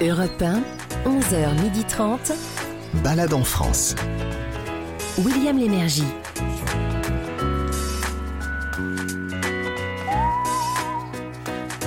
[0.00, 0.62] Europe 1,
[1.04, 2.32] 11h30.
[3.04, 3.94] Balade en France.
[5.18, 6.04] William Lémergie.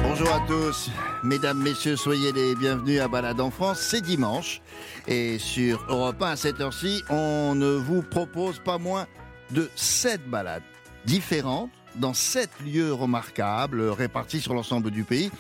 [0.03, 0.91] Bonjour à tous,
[1.23, 3.79] mesdames, messieurs, soyez les bienvenus à Balade en France.
[3.81, 4.61] C'est dimanche
[5.07, 9.07] et sur Europe 1 à cette heure-ci, on ne vous propose pas moins
[9.51, 10.63] de 7 balades
[11.05, 15.31] différentes dans 7 lieux remarquables répartis sur l'ensemble du pays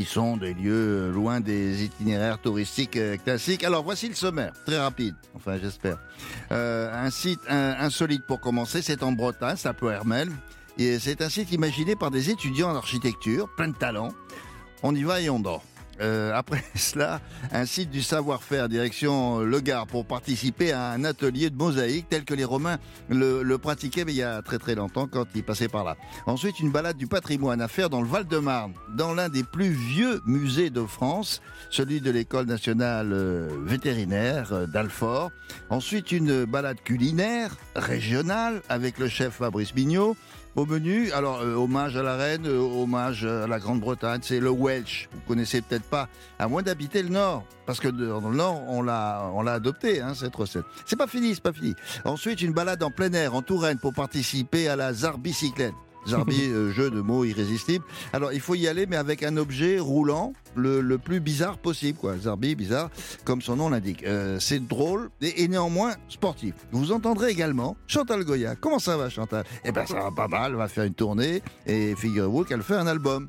[0.00, 3.64] qui sont des lieux loin des itinéraires touristiques euh, classiques.
[3.64, 5.98] Alors voici le sommaire, très rapide, enfin j'espère.
[6.52, 10.30] Euh, un site insolite pour commencer, c'est en Bretagne, c'est à Ploermel.
[10.78, 14.08] Et c'est un site imaginé par des étudiants en architecture, plein de talent.
[14.82, 15.62] On y va et on dort.
[16.00, 17.20] Euh, après cela,
[17.52, 22.24] un site du savoir-faire direction Le Gard pour participer à un atelier de mosaïque tel
[22.24, 25.68] que les Romains le, pratiquaient mais il y a très très longtemps quand ils passaient
[25.68, 25.96] par là.
[26.26, 30.20] Ensuite, une balade du patrimoine à faire dans le Val-de-Marne, dans l'un des plus vieux
[30.26, 35.30] musées de France, celui de l'école nationale euh, vétérinaire euh, d'Alfort.
[35.68, 40.16] Ensuite, une balade culinaire régionale avec le chef Fabrice Bignot.
[40.56, 44.50] Au menu, alors euh, hommage à la reine, euh, hommage à la Grande-Bretagne, c'est le
[44.50, 45.08] Welsh.
[45.12, 46.08] Vous connaissez peut-être pas,
[46.40, 50.00] à moins d'habiter le Nord, parce que dans le Nord, on l'a, on l'a adopté
[50.00, 50.64] hein, cette recette.
[50.86, 51.76] C'est pas fini, c'est pas fini.
[52.04, 55.74] Ensuite, une balade en plein air, en Touraine, pour participer à la Zarbicyclette.
[56.06, 57.84] Zarbi, euh, jeu de mots irrésistible.
[58.12, 61.98] Alors, il faut y aller, mais avec un objet roulant, le, le plus bizarre possible,
[61.98, 62.16] quoi.
[62.16, 62.90] Zarbi, bizarre,
[63.24, 64.02] comme son nom l'indique.
[64.04, 66.54] Euh, c'est drôle et, et néanmoins sportif.
[66.72, 68.56] Vous entendrez également Chantal Goya.
[68.56, 69.44] Comment ça va, Chantal?
[69.64, 70.52] Eh ben, ça va pas mal.
[70.52, 73.28] Elle va faire une tournée et figurez-vous qu'elle fait un album.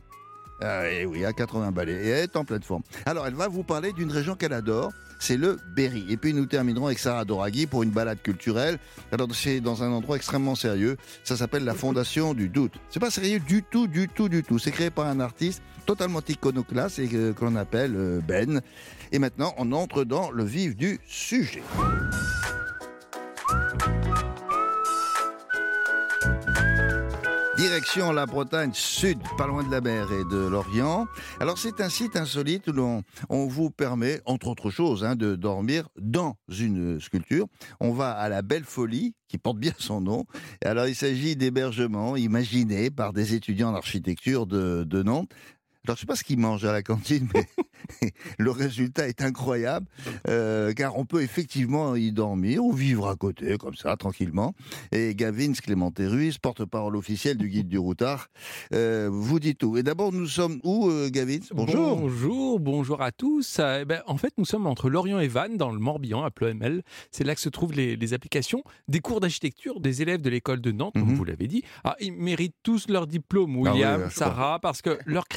[0.63, 1.93] Ah, et oui, à 80 balais.
[2.05, 2.83] Et elle est en pleine forme.
[3.05, 4.91] Alors, elle va vous parler d'une région qu'elle adore.
[5.21, 6.03] C'est le Berry.
[6.09, 8.79] Et puis nous terminerons avec Sarah Doraghi pour une balade culturelle.
[9.11, 10.97] Alors c'est dans un endroit extrêmement sérieux.
[11.23, 12.73] Ça s'appelle la Fondation du Doute.
[12.89, 14.57] C'est pas sérieux du tout, du tout, du tout.
[14.57, 18.61] C'est créé par un artiste totalement iconoclaste et que, que l'on appelle euh, Ben.
[19.11, 21.61] Et maintenant, on entre dans le vif du sujet.
[27.71, 31.07] Direction la Bretagne Sud, pas loin de la mer et de l'Orient.
[31.39, 35.87] Alors c'est un site insolite où on vous permet, entre autres choses, hein, de dormir
[35.97, 37.47] dans une sculpture.
[37.79, 40.25] On va à la Belle Folie, qui porte bien son nom.
[40.65, 45.31] Alors il s'agit d'hébergements imaginés par des étudiants en architecture de, de Nantes.
[45.87, 47.47] Alors je sais pas ce qu'ils mangent à la cantine, mais
[48.37, 49.87] le résultat est incroyable,
[50.27, 54.53] euh, car on peut effectivement y dormir ou vivre à côté, comme ça, tranquillement.
[54.91, 58.27] Et Gavin Clémenté Ruiz, porte-parole officiel du guide du routard,
[58.75, 59.75] euh, vous dit tout.
[59.75, 61.97] Et d'abord, nous sommes où, euh, Gavin Bonjour.
[61.97, 63.59] Bonjour, bonjour à tous.
[63.59, 66.83] Eh ben, en fait, nous sommes entre Lorient et Vannes, dans le Morbihan, à Ploemel.
[67.09, 70.61] C'est là que se trouvent les, les applications des cours d'architecture des élèves de l'école
[70.61, 71.15] de Nantes, comme Mhm.
[71.15, 71.63] vous l'avez dit.
[71.83, 75.27] Ah, ils méritent tous leur diplôme, Ah oui, William, Sarah, parce que leurs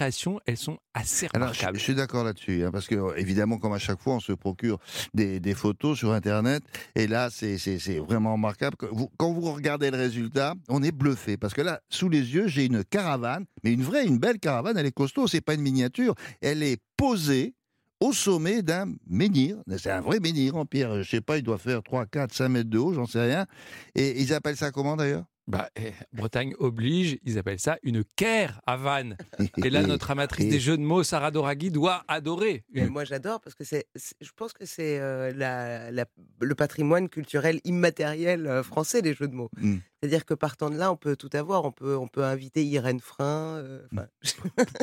[0.47, 1.79] elles sont assez Alors, je, remarquables.
[1.79, 4.33] je suis d'accord là-dessus, hein, parce que euh, évidemment, comme à chaque fois, on se
[4.33, 4.79] procure
[5.15, 6.63] des, des photos sur Internet,
[6.95, 7.57] et là, c'est
[7.99, 8.77] vraiment remarquable.
[8.77, 12.35] Que vous- quand vous regardez le résultat, on est bluffé, parce que là, sous les
[12.35, 14.77] yeux, j'ai une caravane, mais une vraie, une belle caravane.
[14.79, 16.15] Elle est costaud, c'est pas une miniature.
[16.41, 17.55] Elle est posée
[18.01, 19.57] au sommet d'un menhir.
[19.79, 21.03] C'est un vrai menhir en pierre.
[21.03, 23.47] Je sais pas, il doit faire 3, 4, 5 mètres de haut, j'en sais rien.
[23.95, 25.25] Et ils appellent ça comment d'ailleurs?
[25.47, 29.19] Bah, eh, Bretagne oblige, ils appellent ça une caire à Vannes.
[29.63, 32.65] Et là, notre amatrice des jeux de mots, Sarah Doraghi, doit adorer.
[32.73, 36.07] Mais moi, j'adore parce que c'est, c'est- je pense que c'est euh, la- la-
[36.41, 39.51] le patrimoine culturel immatériel euh, français, les jeux de mots.
[39.59, 39.77] Mm.
[40.01, 41.65] C'est-à-dire que partant de là, on peut tout avoir.
[41.67, 43.87] On peut, on peut inviter Irène Frein, euh,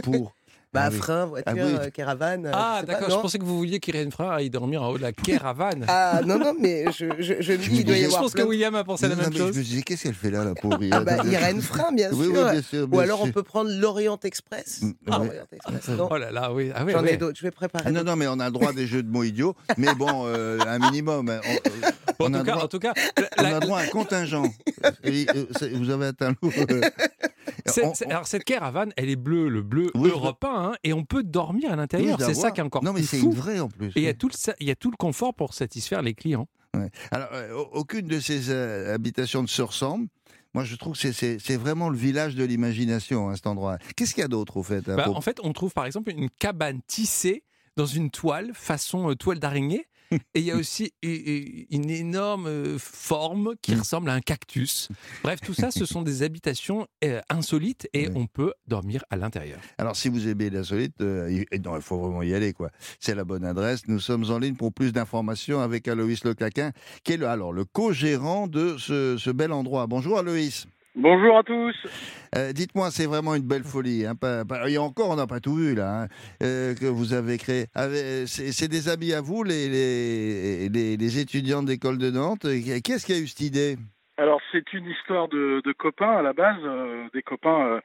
[0.03, 0.33] pour
[0.73, 0.97] bah, Ah oui.
[0.97, 1.75] Frein, voiture, Ah oui.
[1.79, 2.45] euh, caravane.
[2.45, 5.03] euh, Ah, d'accord, je pensais que vous vouliez qu'Irène Frein aille dormir en haut de
[5.03, 5.11] la
[5.53, 5.85] Vannes.
[5.87, 8.05] Ah non, non, mais je, je, je me Je dis, il doit y disais, je
[8.07, 9.53] avoir pense que plein William a pensé à la Non, même mais chose.
[9.53, 12.17] Je me disais, qu'est-ce qu'elle fait là, la pauvre Ah bah, Irène Frein, bien sûr.
[12.17, 12.83] Oui, oui, bien sûr.
[12.83, 14.81] Ou bien alors on peut prendre l'Orient Express.
[14.81, 15.27] Mm, Ah, ouais.
[15.27, 16.07] Orient Express, non.
[16.11, 16.71] Oh là là, oui.
[16.73, 17.83] Ah J'en ai d'autres, je vais préparer.
[17.87, 19.55] Ah non, non, mais on a le droit des jeux de mots idiots.
[19.77, 21.29] Mais bon, euh, un minimum.
[21.29, 21.41] hein.
[21.43, 22.93] On, euh, Bon, on en, a tout cas, droit- en tout cas,
[23.39, 24.43] on la- a droit à un contingent.
[25.05, 26.81] Euh, vous avez atteint le.
[27.83, 31.03] On- on- alors cette caravane, elle est bleue, le bleu Oui, européen, hein, et on
[31.05, 32.17] peut dormir à l'intérieur.
[32.19, 33.87] Oui, c'est ça qui est encore Non, mais c'est vraie en plus.
[33.89, 36.01] Et il y, a tout le, sa- il y a tout le confort pour satisfaire
[36.01, 36.47] les clients.
[36.75, 36.89] Ouais.
[37.11, 40.07] Alors, euh, aucune de ces euh, habitations ne se ressemble.
[40.53, 43.77] Moi, je trouve que c'est- vraiment le village de l'imagination, hein, cet endroit.
[43.95, 46.11] Qu'est-ce qu'il y a d'autre, au fait à Bah, en fait, on trouve par exemple
[46.11, 47.43] une cabane tissée
[47.77, 49.85] dans une toile, façon euh, toile d'araignée.
[50.33, 53.79] Et il y a aussi une énorme forme qui Mm.
[53.79, 54.89] ressemble à un cactus.
[55.23, 56.87] Bref, tout ça, ce sont des habitations
[57.29, 59.59] insolites et on peut dormir à l'intérieur.
[59.77, 62.69] Alors, si vous aimez l'insolite, euh, il faut vraiment y aller, quoi.
[62.99, 63.81] C'est la bonne adresse.
[63.87, 66.71] Nous sommes en ligne pour plus d'informations avec Aloïs Lecaquin,
[67.03, 69.87] qui est le, alors, le co-gérant de ce, ce bel endroit.
[69.87, 70.65] Bonjour, Aloïs.
[70.95, 71.75] Bonjour à tous.
[72.35, 74.05] Euh, Dites-moi, c'est vraiment une belle folie.
[74.05, 76.07] Hein, pas- pas- et encore, on n'a pas tout vu là, hein,
[76.43, 77.67] euh, que vous avez créé.
[77.73, 82.45] Avec- C'est c'est des amis à vous, les, les, les, les étudiants d'école de Nantes.
[82.83, 83.77] Qu'est-ce qui a eu cette idée?
[84.17, 87.79] Alors c'est une histoire de, de copains à la base, euh, des copains euh,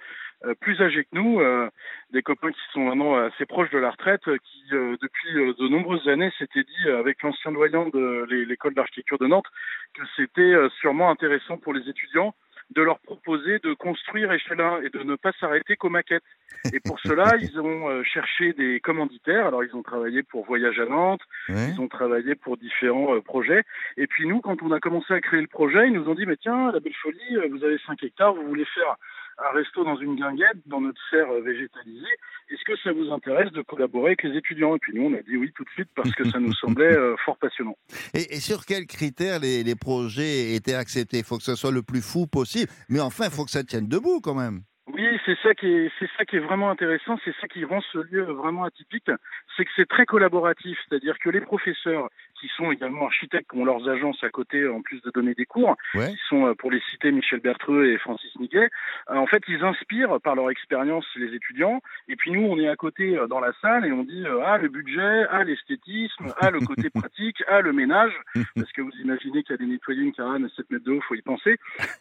[0.45, 1.71] euh, plus âgés que nous, euh,
[2.13, 5.55] des copains qui sont maintenant assez proches de la retraite, euh, qui euh, depuis euh,
[5.59, 9.47] de nombreuses années s'étaient dit euh, avec l'ancien doyen de l'é- l'école d'architecture de Nantes
[9.95, 12.35] que c'était euh, sûrement intéressant pour les étudiants
[12.71, 16.25] de leur proposer de construire échelon et de ne pas s'arrêter qu'aux maquettes.
[16.73, 19.47] Et pour cela, ils ont euh, cherché des commanditaires.
[19.47, 21.71] Alors, ils ont travaillé pour Voyage à Nantes, Ouais.
[21.71, 23.63] Ils ont travaillé pour différents euh, projets.
[23.97, 26.27] Et puis nous, quand on a commencé à créer le projet, ils nous ont dit,
[26.27, 28.97] mais tiens, la belle folie, euh, vous avez 5 hectares, vous voulez faire
[29.39, 32.07] un resto dans une guinguette, dans notre serre euh, végétalisée.
[32.49, 34.77] Est-ce que ça vous intéresse de collaborer avec les étudiants?
[34.77, 36.97] Et puis nous, on a dit oui tout de suite parce que ça nous semblait
[36.97, 37.77] euh, fort passionnant.
[38.15, 41.19] Et, et sur quels critères les, les projets étaient acceptés?
[41.19, 43.65] Il faut que ce soit le plus fou possible, mais enfin, il faut que ça
[43.65, 44.63] tienne debout quand même.
[44.93, 47.81] Oui, c'est ça qui est, c'est ça qui est vraiment intéressant, c'est ça qui rend
[47.93, 49.11] ce lieu vraiment atypique,
[49.57, 52.09] c'est que c'est très collaboratif, c'est-à-dire que les professeurs
[52.41, 55.47] qui sont également architectes, qui ont leurs agences à côté en plus de donner des
[55.47, 56.11] cours, Ouais.
[56.11, 58.69] qui sont euh, pour les citer Michel Bertreux et Francis Niguet,
[59.11, 62.69] euh, en fait ils inspirent par leur expérience les étudiants, et puis nous on est
[62.69, 66.51] à côté euh, dans la salle et on dit ah le budget, ah l'esthétisme, ah
[66.51, 68.13] le côté pratique, ah le ménage,
[68.55, 71.15] parce que vous imaginez qu'à des nettoyer une carane à 7 mètres de haut, faut
[71.15, 71.57] y penser.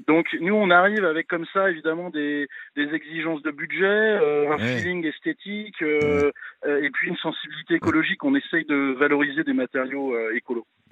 [0.07, 4.55] Donc nous on arrive avec comme ça évidemment des des exigences de budget, euh, un
[4.57, 4.77] Ouais.
[4.77, 6.31] feeling esthétique euh,
[6.65, 8.23] et puis une sensibilité écologique.
[8.23, 10.34] On essaye de valoriser des matériaux euh,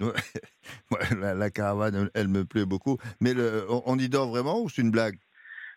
[0.90, 2.98] Ouais, la, la caravane, elle, me plaît beaucoup.
[3.20, 5.16] Mais le, on, y dort vraiment ou c'est une blague?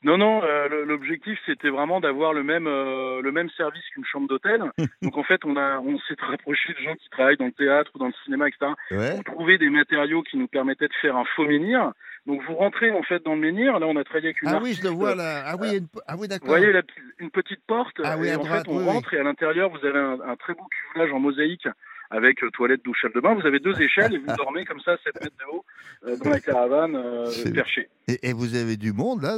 [0.03, 4.27] Non, non, euh, l'objectif c'était vraiment d'avoir le même euh, le même service qu'une chambre
[4.27, 4.61] d'hôtel.
[5.01, 7.89] Donc en fait on a on s'est rapproché de gens qui travaillent dans le théâtre
[7.95, 8.71] ou dans le cinéma, etc.
[8.91, 9.15] Ouais.
[9.15, 11.93] pour trouver des matériaux qui nous permettaient de faire un faux menhir.
[12.27, 13.79] Donc vous rentrez en fait dans le menhir.
[13.79, 15.41] Là on a travaillé avec une Ah oui, je le vois là.
[15.47, 16.47] Ah oui, une- ah oui Vous d'accord.
[16.49, 16.83] voyez la,
[17.17, 18.89] une petite porte Ah oui, et à en droite, fait on oui, oui.
[18.93, 21.67] rentre et à l'intérieur vous avez un, un très beau cuvelage en mosaïque
[22.09, 23.33] avec euh, toilette, douche, salle de bain.
[23.35, 25.65] Vous avez deux échelles et vous dormez comme ça 7 mètres de haut
[26.05, 27.89] euh, dans la caravane euh, perchée.
[28.07, 29.37] Et, et vous avez du monde là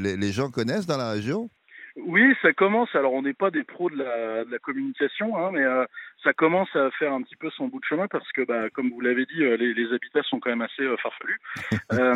[0.00, 1.50] les gens connaissent dans la région?
[1.96, 2.88] Oui, ça commence.
[2.94, 5.84] Alors, on n'est pas des pros de la, de la communication, hein, mais euh,
[6.22, 8.90] ça commence à faire un petit peu son bout de chemin parce que, bah, comme
[8.90, 11.40] vous l'avez dit, euh, les, les habitats sont quand même assez euh, farfelus.
[11.92, 12.14] Euh,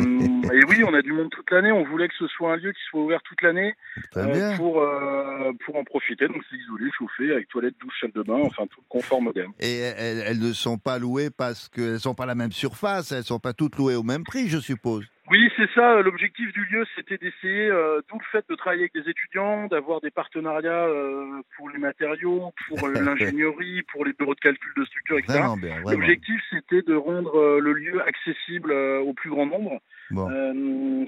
[0.53, 1.71] et oui, on a du monde toute l'année.
[1.71, 3.75] On voulait que ce soit un lieu qui soit ouvert toute l'année
[4.15, 6.27] euh, pour euh, pour en profiter.
[6.29, 9.51] Donc, c'est isolé, chauffé, avec toilette, douche, salle de bain, enfin tout le confort moderne.
[9.59, 13.25] Et elles, elles ne sont pas louées parce qu'elles sont pas la même surface, elles
[13.25, 15.05] sont pas toutes louées au même prix, je suppose.
[15.31, 16.01] Oui, c'est ça.
[16.01, 19.99] L'objectif du lieu, c'était d'essayer, euh, d'où le fait de travailler avec des étudiants, d'avoir
[19.99, 24.85] des partenariats euh, pour les matériaux, pour euh, l'ingénierie, pour les bureaux de calcul de
[24.85, 25.41] structure, etc.
[25.83, 29.79] L'objectif, c'était de rendre euh, le lieu accessible au plus grand nombre.
[30.11, 30.27] Bon,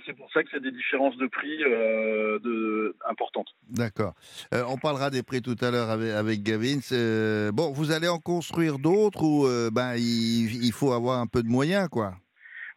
[0.08, 3.50] c'est pour ça que c'est des différences de prix de, importantes.
[3.70, 4.16] d'accord.
[4.52, 6.80] On parlera des prix tout à l'heure avec, avec Gavin.
[7.52, 11.48] Bon, vous allez en construire d'autres ou ben il, il faut avoir un peu de
[11.48, 12.16] moyens, quoi?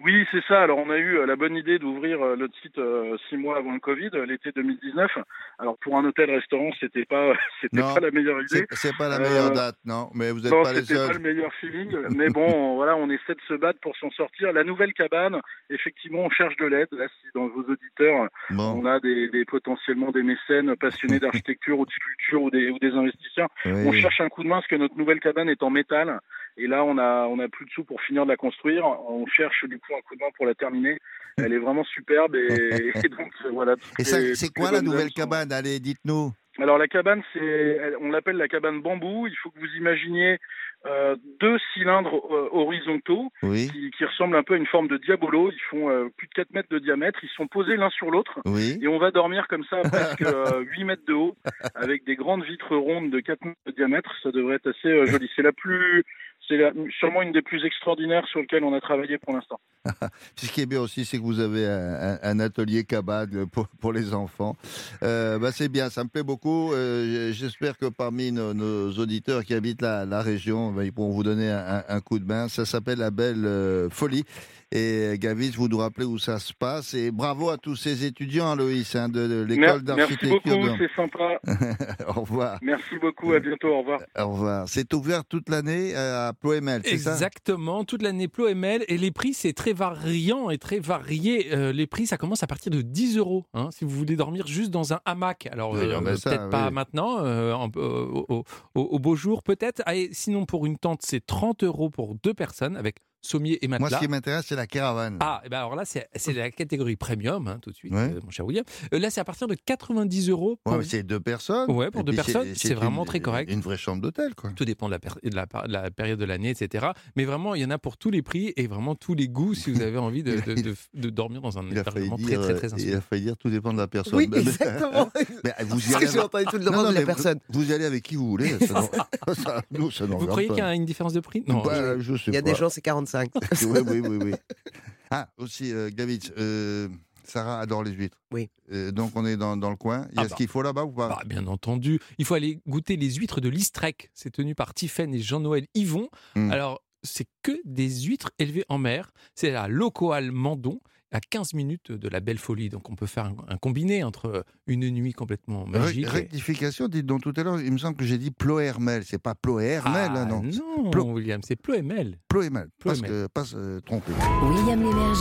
[0.03, 0.63] Oui, c'est ça.
[0.63, 3.59] Alors, on a eu euh, la bonne idée d'ouvrir euh, notre site euh, six mois
[3.59, 5.11] avant le Covid, euh, l'été 2019.
[5.59, 8.65] Alors, pour un hôtel-restaurant, c'était pas, c'était pas la meilleure idée.
[8.71, 11.09] C'est pas la meilleure Euh, date, non, mais vous n'êtes Non, pas les c'était pas
[11.09, 11.23] le seuls.
[11.23, 14.53] meilleur feeling, mais bon, voilà, on essaie de se battre pour s'en sortir.
[14.55, 15.39] La nouvelle cabane,
[15.69, 16.89] effectivement, on cherche de l'aide.
[16.93, 21.79] Là, si dans vos auditeurs, Bon, on a des, des- potentiellement des mécènes passionnés d'architecture
[21.79, 24.67] ou de sculpture ou des, ou des investisseurs, on cherche un coup de main parce
[24.69, 26.21] que notre nouvelle cabane est en métal.
[26.63, 28.85] Et là, on a, on a plus de sous pour finir de la construire.
[28.87, 30.99] On cherche du coup un coup de main pour la terminer.
[31.39, 33.75] Elle est vraiment superbe et, et donc euh, voilà.
[33.99, 35.53] Et c'est quoi la nouvelle sont- cabane?
[35.53, 36.33] Allez, dites-nous.
[36.59, 39.27] alors la cabane, c'est, on l'appelle la cabane bambou.
[39.27, 40.39] Il faut que vous imaginiez
[40.87, 44.97] euh, deux cylindres euh, horizontaux Oui, qui, qui ressemblent un peu à une forme de
[44.97, 45.51] diabolo.
[45.51, 47.19] Ils font euh, plus de 4 mètres de diamètre.
[47.23, 48.41] Ils sont posés l'un sur l'autre.
[48.47, 48.79] oui.
[48.83, 51.37] Et on va dormir comme ça à presque euh, 8 mètres de haut,
[51.75, 54.11] avec des grandes vitres rondes de 4 mètres de diamètre.
[54.23, 55.31] Ça devrait être assez joli.
[55.37, 56.03] C'est la plus,
[56.51, 56.59] c'est
[56.99, 59.61] sûrement une des plus extraordinaires sur lesquelles on a travaillé pour l'instant.
[60.37, 63.47] Ce qui est bien aussi, c'est que vous avez un, atelier cabane
[63.81, 64.57] pour, les enfants.
[65.03, 66.73] Euh, bah, c'est bien, ça me plaît beaucoup.
[66.73, 71.51] Euh, J'espère que parmi nos, auditeurs qui habitent la, région, bah, ils pourront vous donner
[71.51, 72.49] un, un coup de main.
[72.49, 74.25] Ça s'appelle la Belle euh, Folie.
[74.73, 76.95] Et Gavis, vous nous rappelez où ça se passe.
[76.95, 80.59] Et bravo à tous ces étudiants, Loïs, hein, de, de l'école Mer- Merci d'architecture.
[80.59, 81.41] beaucoup, c'est sympa.
[82.17, 82.59] Au revoir.
[82.63, 84.01] Merci beaucoup, à bientôt, au revoir.
[84.17, 84.69] Au revoir.
[84.69, 87.13] C'est ouvert toute l'année euh, à Ploemel, c'est ça?
[87.13, 88.85] Exactement, toute l'année Ploemel.
[88.87, 91.49] Et les prix, c'est très variant et très varié.
[91.53, 93.45] Euh, les prix, ça commence à partir de 10 euros.
[93.55, 95.49] hein, si vous voulez dormir juste dans un hamac.
[95.51, 96.75] Alors, Oui, euh, mais ça, peut-être pas oui.
[96.75, 98.45] maintenant, euh, en- euh, au,
[98.77, 99.83] au- au beau jour peut-être.
[99.87, 103.77] Ah, sinon, pour une tente, c'est 30 euros pour deux personnes avec sommier et Moi,
[103.79, 103.99] ce matelas.
[103.99, 105.17] qui m'intéresse, c'est la caravane.
[105.21, 108.11] Ah, et ben alors là, c'est la catégorie premium, hein, tout de suite, Ouais.
[108.15, 108.65] euh, mon cher William.
[108.95, 110.59] Euh, là, c'est à partir de 90 euros.
[110.65, 111.71] pour- Ouais, c'est deux personnes.
[111.71, 113.51] Ouais, pour Et deux personnes, c'est vraiment une- très correct.
[113.51, 114.51] Une vraie chambre d'hôtel, quoi.
[114.57, 116.89] Tout dépend de la, per- de la, par- de la période de l'année, etc.
[117.17, 119.55] Mais vraiment, il y en a pour tous les prix et vraiment tous les goûts
[119.55, 122.73] si vous avez envie de, de- de- de dormir dans un hébergement très, très, très
[122.75, 124.15] euh, il a failli dire tout dépend de la personne.
[124.19, 125.11] Oui, exactement.
[125.45, 126.07] mais vous y Parce allez.
[126.07, 127.39] que j'ai entendu tout le Non, de la mais personne.
[127.51, 128.51] Vous, allez avec qui vous voulez.
[128.67, 128.81] Ça,
[129.27, 131.45] nous- ça, nous, ça nous Vous croyez qu'il y a une différence de prix?
[131.47, 131.63] Non.
[131.63, 132.51] Bah, je sais Il y a pas.
[132.51, 133.10] des gens, c'est 45.
[133.67, 134.33] oui, oui, oui, oui.
[135.13, 136.89] Ah, aussi, euh, Gavitz, euh,
[137.25, 138.17] Sarah adore les huîtres.
[138.31, 138.49] Oui.
[138.71, 140.07] Euh, donc, on est dans, dans le coin.
[140.13, 140.37] Il y a Ah ce bah.
[140.37, 141.09] qu'il faut là-bas ou pas?
[141.09, 141.99] Bah, bien entendu.
[142.19, 144.13] Il faut aller goûter les huîtres de l'Istrec.
[144.15, 146.09] C'est tenu par Tiffaine et Jean-Noël Yvon.
[146.37, 146.53] Hmm.
[146.53, 149.11] Alors, c'est que des huîtres élevées en mer.
[149.35, 150.81] C'est à Locoal Mandon,
[151.13, 152.69] à 15 minutes de la belle folie.
[152.69, 156.07] Donc, on peut faire un, un combiné entre une nuit complètement Ré- magique.
[156.07, 159.03] et- Rectification, dites donc tout à l'heure, il me semble que j'ai dit Plohermel.
[159.05, 160.43] C'est pas Plohermel, Ah, hein, non.
[160.43, 162.19] non, Plo- William, c'est Ploemel.
[162.29, 162.69] Plohermel.
[162.83, 164.13] Parce que, pas se tromper.
[164.43, 165.21] William Lémergie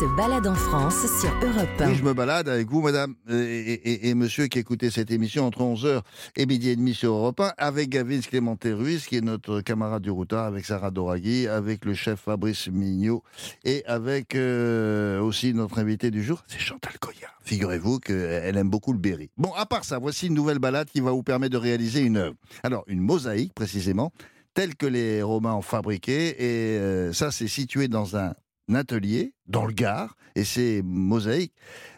[0.00, 1.88] se balade en France sur Europe 1.
[1.90, 5.10] Oui, je me balade avec vous, madame euh, et, et- et monsieur qui écoutez cette
[5.10, 6.02] émission entre 11h
[6.36, 10.02] et midi et demi sur Europe 1, avec Gavin Clémenté Ruiz, qui est notre camarade
[10.02, 13.22] du routard, avec Sarah Doraghi, avec le chef Fabrice Mignot,
[13.64, 17.28] et avec euh, aussi notre invité du jour, c'est Chantal Goya.
[17.42, 19.30] Figurez-vous qu'elle aime beaucoup le Berry.
[19.36, 22.16] Bon, à part ça, voici une nouvelle balade qui va vous permettre de réaliser une
[22.16, 22.36] œuvre.
[22.62, 24.12] Alors, une mosaïque, précisément,
[24.54, 28.34] telle que les Romains ont fabriquée, et euh, ça, c'est situé dans un
[28.74, 31.54] atelier dans le Gard et ces mosaïques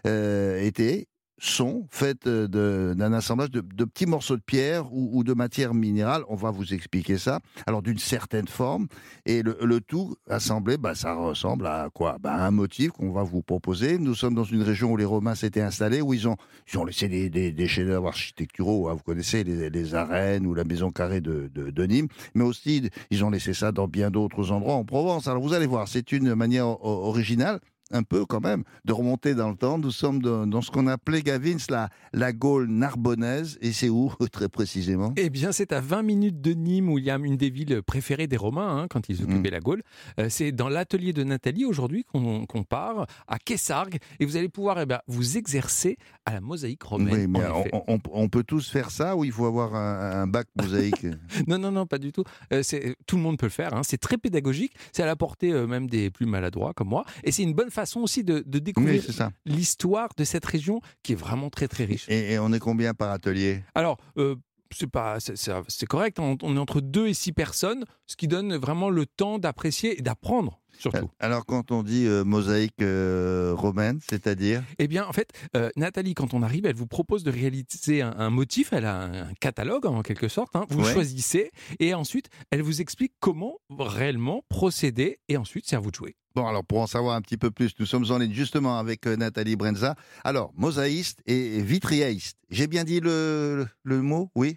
[0.06, 1.08] euh, étaient
[1.40, 6.22] sont faites euh, d'un assemblage de, petits morceaux de pierre ou, de matière minérale.
[6.28, 7.40] On va vous expliquer ça.
[7.66, 8.86] Alors d'une certaine forme
[9.24, 12.18] et le, tout assemblé, bah, ça ressemble à quoi?
[12.20, 13.98] Bah, à Un motif qu'on va vous proposer.
[13.98, 16.36] Nous sommes dans une région où les Romains s'étaient installés, où ils ont,
[16.70, 18.88] ils ont laissé des, des, chefs-d'œuvre architecturaux.
[18.88, 18.94] hein.
[18.94, 23.54] vous connaissez les, arènes ou la maison carrée de, Nîmes, mais aussi ils ont laissé
[23.54, 25.26] ça dans bien d'autres endroits en Provence.
[25.26, 29.50] Alors vous allez voir, c'est une manière originale un peu quand même, de remonter dans
[29.50, 29.78] le temps.
[29.78, 33.58] Nous sommes dans, dans ce qu'on appelait, Gavins, la, la Gaule narbonnaise.
[33.60, 35.12] Et c'est où, très précisément?
[35.16, 38.82] Eh bien, c'est à 20 minutes de Nîmes, William, une des villes préférées des Romains
[38.82, 39.52] hein, quand ils occupaient Mm.
[39.52, 39.82] la Gaule.
[40.18, 44.80] Euh, c'est dans l'atelier de Nathalie aujourd'hui qu'on part, à Kessargues, et vous allez pouvoir
[44.80, 47.32] eh ben, vous exercer à la mosaïque romaine.
[47.34, 47.70] Oui, on, effet.
[47.88, 51.06] on- on peut tous faire ça ou il faut avoir un, un bac mosaïque?
[51.46, 52.24] Non, non, non, pas du tout.
[52.52, 52.62] Euh,
[53.06, 53.74] tout le monde peut le faire.
[53.74, 53.82] hein.
[53.82, 54.74] C'est très pédagogique.
[54.92, 57.04] C'est à la portée euh, même des plus maladroits comme moi.
[57.24, 59.02] Et c'est une bonne façon aussi de, découvrir
[59.46, 62.06] l'histoire de cette région qui est vraiment très, très riche.
[62.08, 63.62] Et, et on est combien par atelier?
[63.74, 64.36] Alors, euh,
[64.72, 66.18] c'est pas, c'est- correct.
[66.18, 69.98] On, on est entre 2 et 6 personnes, ce qui donne vraiment le temps d'apprécier
[69.98, 70.59] et d'apprendre.
[70.78, 71.10] Surtout.
[71.18, 76.14] Alors, quand on dit euh, mosaïque euh, romaine, c'est-à-dire Eh bien, en fait, euh, Nathalie,
[76.14, 78.72] quand on arrive, elle vous propose de réaliser un, un motif.
[78.72, 80.54] Elle a un, un catalogue, en quelque sorte.
[80.56, 80.64] hein.
[80.70, 80.92] Vous Ouais.
[80.92, 85.18] choisissez et ensuite, elle vous explique comment réellement procéder.
[85.28, 86.16] Et ensuite, c'est à vous de jouer.
[86.34, 89.06] Bon, alors pour en savoir un petit peu plus, nous sommes en ligne justement avec
[89.06, 89.96] euh, Nathalie Brenza.
[90.24, 92.36] Alors, mosaïste et vitriaïste.
[92.50, 94.30] J'ai bien dit le, le mot?
[94.36, 94.56] Oui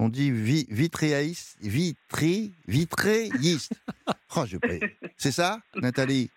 [0.00, 3.72] On dit vi, vitriaïste, vitri, vitréiste.
[4.36, 4.58] Oh, je.
[5.16, 6.30] C'est ça, Nathalie?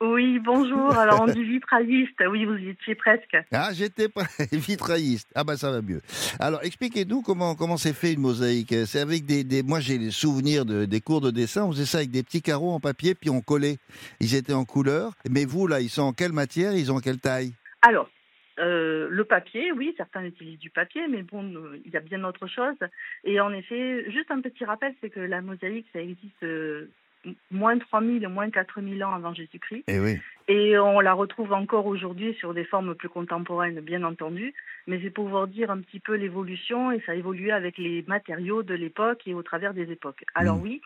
[0.00, 0.92] Oui, bonjour.
[0.92, 2.22] Alors, on dit vitrailliste.
[2.30, 3.36] Oui, vous étiez presque.
[3.50, 5.28] Ah, j'étais pas vitrailliste.
[5.34, 6.02] Ah bah ça va mieux.
[6.38, 8.74] Alors, expliquez-nous comment comment c'est fait une mosaïque.
[8.86, 11.64] C'est avec des, des moi j'ai les souvenirs de, des cours de dessin.
[11.64, 13.78] On faisait ça avec des petits carreaux en papier puis on collait.
[14.20, 15.12] Ils étaient en couleur.
[15.30, 16.74] Mais vous là, ils sont en quelle matière?
[16.74, 17.54] Ils ont quelle taille?
[17.80, 18.08] Alors,
[18.58, 21.52] euh, le papier, oui, certains utilisent du papier, mais bon,
[21.84, 22.76] il y a bien autre chose.
[23.24, 26.88] Et en effet, juste un petit rappel, c'est que la mosaïque, ça existe euh,
[27.50, 29.84] moins 3000, moins 4000 ans avant Jésus-Christ.
[29.88, 30.18] Eh oui.
[30.48, 34.54] Et on la retrouve encore aujourd'hui sur des formes plus contemporaines, bien entendu.
[34.86, 38.04] Mais c'est pour vous dire un petit peu l'évolution, et ça a évolué avec les
[38.06, 40.24] matériaux de l'époque et au travers des époques.
[40.34, 40.62] Alors Mm.
[40.62, 40.80] oui,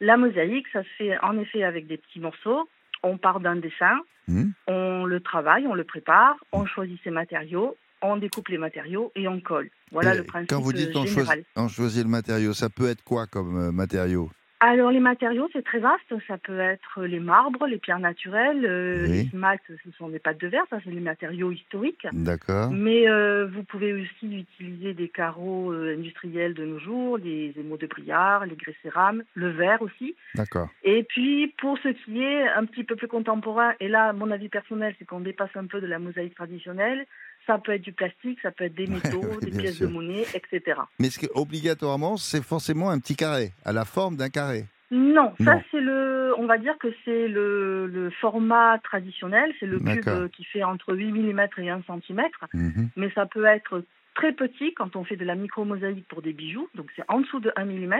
[0.00, 2.68] la mosaïque, ça se fait en effet avec des petits morceaux.
[3.02, 3.98] On part d'un dessin,
[4.30, 4.50] Hmm.
[4.66, 9.26] on le travaille, on le prépare, on choisit ses matériaux, on découpe les matériaux et
[9.26, 9.70] on colle.
[9.90, 11.26] Voilà Et le principe Quand vous dites on général.
[11.26, 14.30] choisit, on choisit le matériau, ça peut être quoi comme euh, matériau?
[14.60, 16.12] Alors les matériaux, c'est très vaste.
[16.26, 19.24] Ça peut être les marbres, les pierres naturelles, euh, Oui.
[19.24, 22.06] les smaltes, ce sont des pâtes de verre, ça c'est les matériaux historiques.
[22.12, 22.70] D'accord.
[22.72, 27.76] Mais euh, vous pouvez aussi utiliser des carreaux euh, industriels de nos jours, les émaux
[27.76, 30.16] de brillard, les grès cérame, le verre aussi.
[30.34, 30.68] D'accord.
[30.82, 34.48] Et puis pour ce qui est un petit peu plus contemporain, et là mon avis
[34.48, 37.06] personnel c'est qu'on dépasse un peu de la mosaïque traditionnelle,
[37.48, 39.88] ça peut être du plastique, ça peut être des métaux, des pièces sûr.
[39.88, 40.80] de monnaie, etc.
[41.00, 44.66] Mais ce obligatoirement, c'est forcément un petit carré, à la forme d'un carré.
[44.90, 49.80] Non, ça c'est le, on va dire que c'est le, le format traditionnel, c'est le
[49.80, 52.22] cube qui fait entre 8 mm et 1 cm,
[52.54, 52.88] Mhm.
[52.96, 53.82] mais ça peut être
[54.14, 57.40] très petit quand on fait de la micro-mosaïque pour des bijoux, donc c'est en dessous
[57.40, 57.96] de 1 mm.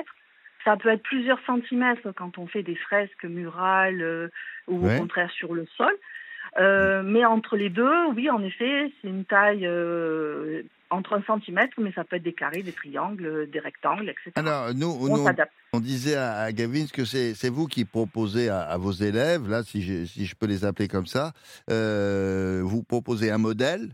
[0.64, 4.28] Ça peut être plusieurs centimètres quand on fait des fresques murales euh,
[4.66, 4.96] ou Ouais.
[4.96, 5.92] au contraire sur le sol.
[6.58, 11.74] Euh, mais entre les deux, oui, en effet, c'est une taille euh, entre un centimètre,
[11.78, 14.32] mais ça peut être des carrés, des triangles, des rectangles, etc.
[14.36, 15.52] Alors, nous, on nous, s'adapte.
[15.72, 19.62] on disait à, à Gavin que c'est vous qui proposez à, à vos élèves, là,
[19.62, 21.32] si je, si je peux les appeler comme ça,
[21.70, 23.90] euh, vous proposez un modèle.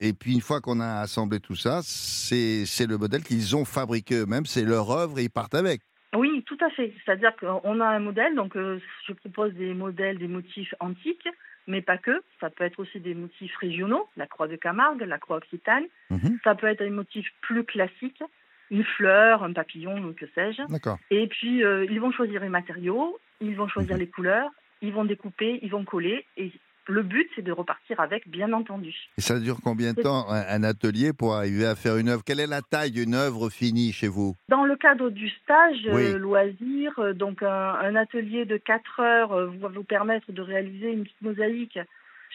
[0.00, 4.16] Et puis, une fois qu'on a assemblé tout ça, c'est le modèle qu'ils ont fabriqué
[4.16, 5.80] eux-mêmes, c'est leur œuvre et ils partent avec.
[6.14, 6.92] Oui, tout à fait.
[7.04, 11.28] C'est-à-dire qu'on a un modèle, donc euh, je propose des modèles, des motifs antiques,
[11.66, 12.22] mais pas que.
[12.40, 15.84] Ça peut être aussi des motifs régionaux, la croix de Camargue, la croix occitane.
[16.10, 16.38] Mhm.
[16.44, 18.22] Ça peut être des motifs plus classiques,
[18.70, 20.62] une fleur, un papillon, que sais-je.
[21.10, 24.00] Et puis, euh, ils vont choisir les matériaux, ils vont choisir Mhm.
[24.00, 24.50] les couleurs,
[24.82, 26.24] ils vont découper, ils vont coller.
[26.36, 26.50] Et
[26.88, 28.94] le but, c'est de repartir avec, bien entendu.
[29.18, 32.22] Et ça dure combien de temps, un, atelier, pour arriver à faire une œuvre?
[32.24, 34.34] Quelle est la taille d'une œuvre finie chez vous?
[34.48, 36.02] Dans le cadre du stage Oui.
[36.04, 40.42] euh, loisir, euh, donc un, un atelier de 4 heures euh, va vous permettre de
[40.42, 41.78] réaliser une petite mosaïque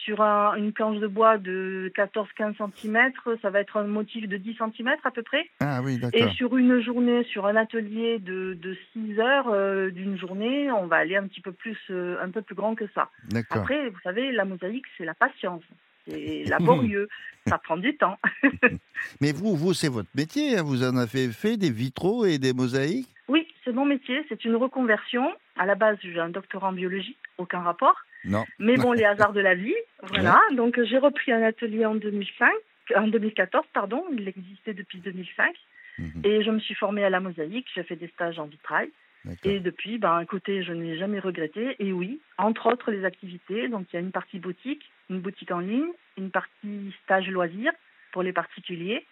[0.04, 3.12] sur un- une planche de bois de 14-15 cm.
[3.42, 5.46] Ça va être un motif de 10 cm à peu près.
[5.60, 6.32] Ah oui, Et d'accord.
[6.34, 10.96] sur une journée, sur un atelier de, de 6 heures euh, d'une journée, on va
[10.96, 13.10] aller un petit peu plus, euh, un peu plus grand que ça.
[13.28, 13.58] D'accord.
[13.58, 15.62] Après, vous savez, la mosaïque, c'est la patience.
[16.08, 17.08] C'est laborieux.
[17.46, 18.18] ça prend du temps.
[19.20, 22.52] Mais vous, vous c'est votre métier, hein, vous en avez fait des vitraux et des
[22.52, 23.08] mosaïques?
[23.28, 25.32] Oui, c'est mon métier, c'est une reconversion.
[25.56, 27.96] À la base, j'ai un doctorat en biologie, aucun rapport.
[28.24, 28.44] Non.
[28.58, 30.40] Mais bon, les hasards de la vie, voilà.
[30.52, 32.50] Donc j'ai repris un atelier en 2005,
[32.96, 34.04] en 2014, pardon.
[34.12, 35.54] Il existait depuis 2005.
[35.98, 36.22] Mhm.
[36.24, 37.68] Et je me suis formée à la mosaïque.
[37.74, 38.90] J'ai fait des stages en vitrail.
[39.44, 41.76] Et depuis, ben, écoutez, je n'ai jamais regretté.
[41.78, 43.68] Et oui, entre autres les activités.
[43.68, 47.72] Donc il y a une partie boutique, une boutique en ligne, une partie stage loisirs
[48.12, 49.04] pour les particuliers.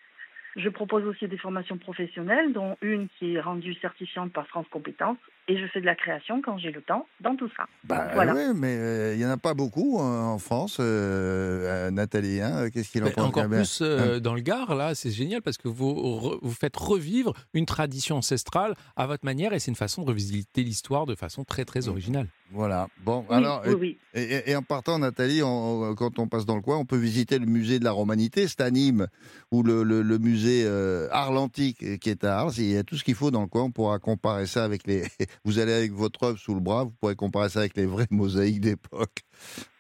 [0.59, 5.17] Je propose aussi des formations professionnelles, dont une qui est rendue certifiante par France Compétences.
[5.51, 7.65] Et je fais de la création quand j'ai le temps dans tout ça.
[7.85, 8.35] Bah, voilà.
[8.35, 10.77] ouais, mais euh, il n'y en a pas beaucoup hein, en France.
[10.79, 13.25] Euh, euh, Nathalie, hein, qu'est-ce qu'il en pense?
[13.25, 16.77] encore plus euh, dans le Gard, là, c'est génial parce que vous, re- vous faites
[16.77, 21.15] revivre une tradition ancestrale à votre manière et c'est une façon de revisiter l'histoire de
[21.15, 22.27] façon très très originale.
[22.51, 22.89] Voilà.
[23.05, 23.99] Bon, Oui, alors, oui, oui.
[24.15, 26.87] Et, et- et en partant, Nathalie, on- on- quand on passe dans le coin, on
[26.87, 29.07] peut visiter le musée de la Romanité, c'est à Nîmes,
[29.53, 32.53] ou le, le- le musée euh, Arles Antique euh, qui est à Arles.
[32.57, 33.65] Il y a tout ce qu'il faut dans le coin.
[33.65, 35.03] On pourra comparer ça avec les.
[35.45, 38.07] Vous allez avec votre œuvre sous le bras, vous pourrez comparer ça avec les vraies
[38.11, 39.19] mosaïques d'époque.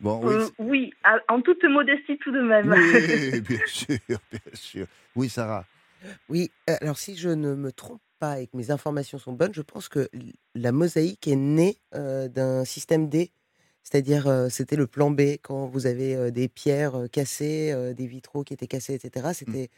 [0.00, 0.34] Bon, oui.
[0.34, 0.92] Euh, oui,
[1.28, 2.70] en toute modestie tout de même.
[2.70, 3.98] Oui, bien sûr,
[4.30, 4.86] bien sûr.
[5.16, 5.64] Oui, Sarah.
[6.28, 6.50] Oui,
[6.80, 9.88] alors si je ne me trompe pas et que mes informations sont bonnes, je pense
[9.88, 10.08] que
[10.54, 13.30] la mosaïque est née euh, d'un système D.
[13.82, 17.94] C'est-à-dire, euh, c'était le plan B quand vous avez euh, des pierres euh, cassées, euh,
[17.94, 19.28] des vitraux qui étaient cassés, etc.
[19.32, 19.68] C'était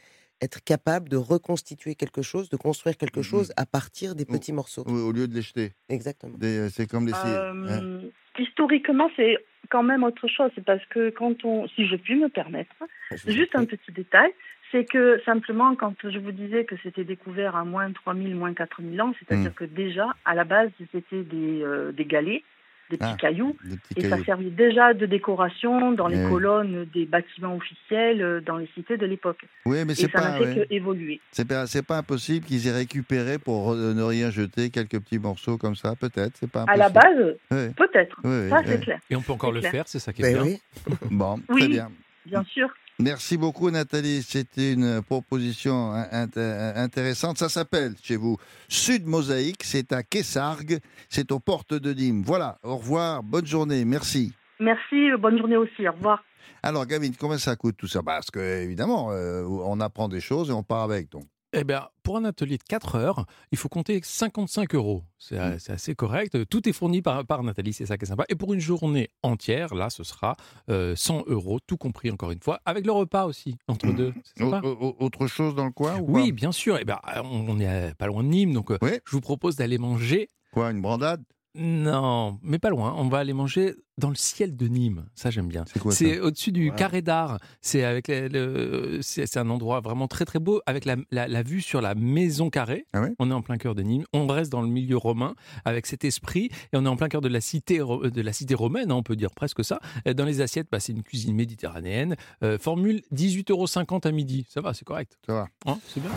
[0.41, 3.23] être capable de reconstituer quelque chose, de construire quelque Mhm.
[3.23, 4.83] chose à partir des petits morceaux.
[4.85, 5.71] Au, au lieu de les jeter.
[5.87, 6.35] Exactement.
[6.71, 7.13] C'est comme les.
[7.13, 8.01] hein.
[8.39, 9.37] Historiquement, c'est
[9.69, 10.51] quand même autre chose.
[10.55, 14.31] C'est parce que quand on, si je puis me permettre, en juste un petit détail,
[14.71, 19.01] c'est que simplement, quand je vous disais que c'était découvert à moins 3000, moins 4000
[19.01, 19.55] ans, c'est-à-dire Mm.
[19.55, 22.43] que déjà, à la base, c'était des, euh, des galets,
[22.89, 26.25] des petits Ah, cailloux, Des petits et ça servait déjà de décoration dans les Eh
[26.25, 26.29] oui.
[26.29, 29.45] colonnes des bâtiments officiels, euh, dans les cités de l'époque.
[29.65, 30.31] Oui, mais c'est ça pas.
[30.31, 30.67] n'a fait ouais.
[30.67, 31.21] que évoluer.
[31.31, 35.19] C'est pas, c'est pas impossible qu'ils aient récupéré pour euh, ne rien jeter quelques petits
[35.19, 36.35] morceaux comme ça, peut-être.
[36.35, 36.79] C'est pas À impossible.
[36.79, 38.17] la base, Oui, peut-être.
[38.25, 38.81] oui, Ça, oui, c'est oui.
[38.83, 38.99] clair.
[39.09, 39.71] Et on peut encore le clair.
[39.71, 40.53] faire, c'est ça qui est Ben bien.
[40.53, 40.95] oui.
[41.11, 41.61] Bon, Oui.
[41.61, 41.89] très bien.
[42.25, 42.67] Bien sûr.
[43.01, 44.21] Merci beaucoup, Nathalie.
[44.21, 47.37] C'était une proposition in- inté- intéressante.
[47.39, 48.37] Ça s'appelle chez vous
[48.69, 49.63] Sud Mosaïque.
[49.63, 50.79] C'est à Kessargues.
[51.09, 52.21] C'est aux portes de Nîmes.
[52.23, 52.59] Voilà.
[52.63, 53.23] Au revoir.
[53.23, 53.85] Bonne journée.
[53.85, 54.33] Merci.
[54.59, 55.09] Merci.
[55.19, 55.87] Bonne journée aussi.
[55.87, 56.23] Au revoir.
[56.63, 58.03] Alors, Gavin, combien ça coûte tout ça?
[58.03, 61.09] Parce que, évidemment, euh, on apprend des choses et on part avec.
[61.11, 61.23] Donc.
[61.53, 65.03] Eh bien, pour un atelier de 4 heures, il faut compter 55 euros.
[65.17, 65.59] C'est Mm.
[65.59, 66.47] c'est assez correct.
[66.49, 68.23] Tout est fourni par, par Nathalie, c'est ça qui est sympa.
[68.29, 70.35] Et pour une journée entière, là, ce sera
[70.69, 73.95] euh, 100 euros, tout compris encore une fois, avec le repas aussi, entre Mm.
[73.95, 74.13] deux.
[74.37, 74.61] Sympa.
[74.65, 76.77] Autre chose dans le coin ou Oui, bien sûr.
[76.79, 78.91] Eh ben, on on est euh, pas loin de Nîmes, donc euh, Oui.
[79.05, 80.29] je vous propose d'aller manger.
[80.53, 81.23] Quoi, une brandade?
[81.55, 82.93] Non, mais pas loin.
[82.97, 85.05] On va aller manger dans le ciel de Nîmes.
[85.15, 85.65] Ça, j'aime bien.
[85.71, 87.39] C'est quoi C'est au-dessus du carré d'art.
[87.61, 91.43] C'est avec le, le- c'est un endroit vraiment très très beau avec la, la- la
[91.43, 92.85] vue sur la maison carrée.
[92.93, 94.05] Ah ouais on est en plein cœur de Nîmes.
[94.13, 95.35] On reste dans le milieu romain
[95.65, 98.55] avec cet esprit et on est en plein cœur de la cité de la cité
[98.55, 98.89] romaine.
[98.91, 99.79] hein, on peut dire presque ça.
[100.15, 102.15] Dans les assiettes, bah, c'est une cuisine méditerranéenne.
[102.43, 104.45] Euh, formule 18,50 euros à midi.
[104.49, 105.17] Ça va, c'est correct.
[105.27, 105.47] Ça va.
[105.65, 106.11] Hein, c'est bien.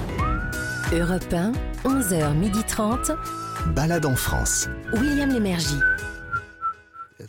[0.92, 1.52] Europe 1,
[1.84, 3.16] 11h30.
[3.74, 4.68] Balade en France.
[4.92, 5.80] William Lémergie.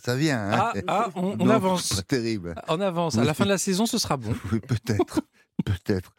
[0.04, 1.94] Ça vient, hein Ah, ah, on, on Non, avance.
[1.94, 2.56] Pas terrible.
[2.68, 3.18] On avance.
[3.18, 4.34] À la fin de la saison, ce sera bon.
[4.52, 5.22] Oui, peut-être.
[5.64, 6.12] Peut-être.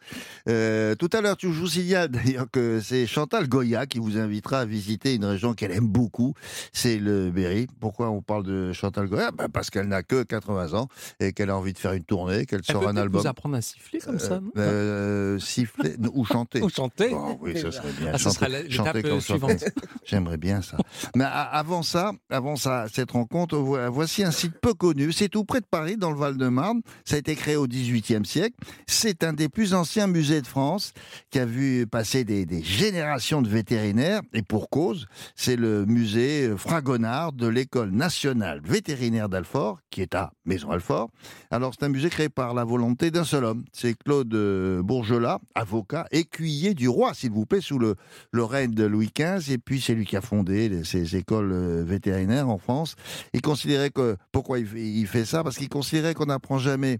[0.49, 4.61] Euh, tout à l'heure, tu vous signale d'ailleurs que c'est Chantal Goya qui vous invitera
[4.61, 6.33] à visiter une région qu'elle aime beaucoup,
[6.73, 7.67] c'est le Berry.
[7.79, 9.31] Pourquoi on parle de Chantal Goya?
[9.31, 10.87] Ben Parce qu'elle n'a que 80 ans
[11.19, 13.21] et qu'elle a envie de faire une tournée, qu'elle Elle sort peut un album.
[13.21, 14.51] vous apprendre à siffler comme ça, non?
[14.57, 16.61] Euh, siffler ou chanter.
[16.61, 18.11] Ou chanter Oh, oui, ça serait bien.
[18.13, 19.63] Ah, Chanter- sera chanter comme euh, suivante.
[20.05, 20.77] J'aimerais bien ça.
[21.15, 25.11] Mais avant ça, avant ça, cette rencontre, vo- voici un site peu connu.
[25.11, 26.81] C'est tout près de Paris, dans le Val-de-Marne.
[27.05, 28.55] Ça a été créé au XVIIIe siècle.
[28.87, 30.93] C'est un des plus anciens musées de France
[31.29, 34.21] qui a vu passer des, générations de vétérinaires.
[34.33, 40.31] Et pour cause, c'est le musée Fragonard de l'École nationale vétérinaire d'Alfort, qui est à
[40.45, 41.09] Maison-Alfort.
[41.51, 43.65] Alors, c'est un musée créé par la volonté d'un seul homme.
[43.73, 44.29] C'est Claude
[44.81, 47.95] Bourgelat, avocat, écuyer du roi, s'il vous plaît, sous le,
[48.31, 49.51] le règne de Louis XV.
[49.51, 52.95] Et puis, c'est lui qui a fondé ces écoles euh, vétérinaires en France.
[53.33, 54.15] Il considérait que.
[54.31, 55.43] Pourquoi il fait ça?
[55.43, 56.99] Parce qu'il considérait qu'on n'apprend jamais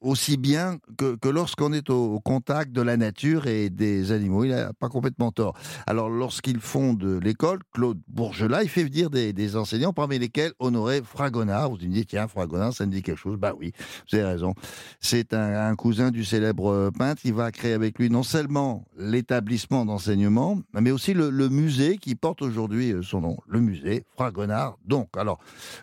[0.00, 4.44] aussi bien que, lorsqu'on est au, contact de la nature et des animaux.
[4.44, 5.56] Il n'a pas complètement tort.
[5.86, 11.70] Alors, lorsqu'il fonde l'école, Claude Bourgelat, il fait venir des, enseignants, parmi lesquels Honoré Fragonard.
[11.70, 13.36] Vous me dites, tiens, Fragonard, ça me dit quelque chose.
[13.38, 13.72] Bah oui,
[14.10, 14.54] vous avez raison.
[15.00, 17.22] C'est un, cousin du célèbre peintre.
[17.24, 22.14] Il va créer avec lui non seulement l'établissement d'enseignement, mais aussi le, le musée qui
[22.14, 24.78] porte aujourd'hui euh, son nom, le musée Fragonard.
[24.84, 25.38] Donc, alors,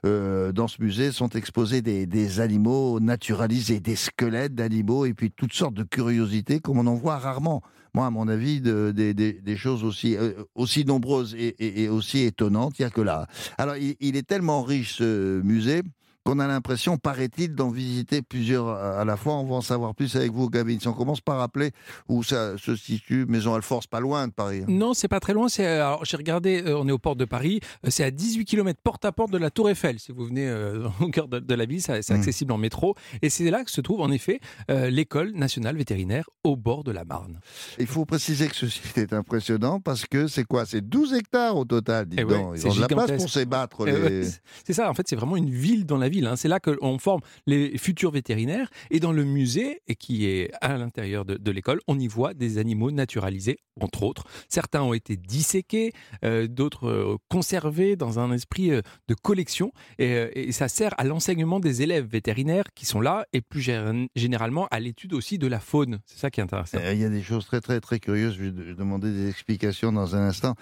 [0.06, 5.32] euh, dans ce musée sont exposés des, des animaux naturalisés, des squelettes d'animaux et puis
[5.32, 7.62] toutes sortes de curiosités comme on en voit rarement.
[7.94, 12.22] Moi, à mon avis, de- des- des- des choses aussi, euh, aussi nombreuses et, aussi
[12.22, 13.28] étonnantes, il n'y a que là.
[13.58, 15.84] Alors, il est tellement riche, ce musée,
[16.24, 19.34] qu'on a l'impression, paraît-il, d'en visiter plusieurs à la fois.
[19.34, 20.78] On va en savoir plus avec vous, Gavin.
[20.80, 21.72] Si on commence par rappeler
[22.08, 24.64] où ça se situe, Maison Alfort, c'est pas loin de Paris.
[24.68, 25.50] Non, c'est pas très loin.
[25.50, 26.64] C'est alors j'ai regardé.
[26.66, 27.60] euh, on est aux portes de Paris.
[27.86, 30.00] euh, c'est à 18 km porte à porte de la Tour Eiffel.
[30.00, 32.14] Si vous venez euh, au cœur de, de la ville, c'est Mm.
[32.16, 32.96] accessible en métro.
[33.22, 36.92] Et c'est là que se trouve en effet euh, l'école nationale vétérinaire au bord de
[36.92, 37.40] la Marne.
[37.80, 40.66] Il faut préciser que ce site est impressionnant parce que c'est quoi?
[40.66, 42.54] C'est 12 hectares au total, dis Eh ouais, donc.
[42.56, 43.88] Ils ont de la place pour s'ébattre.
[43.88, 44.22] Eh ouais,
[44.66, 46.13] c'est ça, en fait, c'est vraiment une ville dans la ville.
[46.22, 46.36] Hein.
[46.36, 48.70] C'est là qu'on forme les futurs vétérinaires.
[48.92, 52.92] Et dans le musée, qui est à l'intérieur de, l'école, on y voit des animaux
[52.92, 54.24] naturalisés, entre autres.
[54.50, 55.92] Certains ont été disséqués,
[56.24, 59.72] euh, d'autres euh, conservés dans un esprit euh, de collection.
[60.00, 64.68] Et, ça sert à l'enseignement des élèves vétérinaires qui sont là, et plus gé- généralement
[64.72, 66.00] à l'étude aussi de la faune.
[66.06, 66.78] C'est ça qui est intéressant.
[66.92, 68.36] Il y a des choses très très très curieuses.
[68.38, 70.56] Je vais de- demander des explications dans un instant.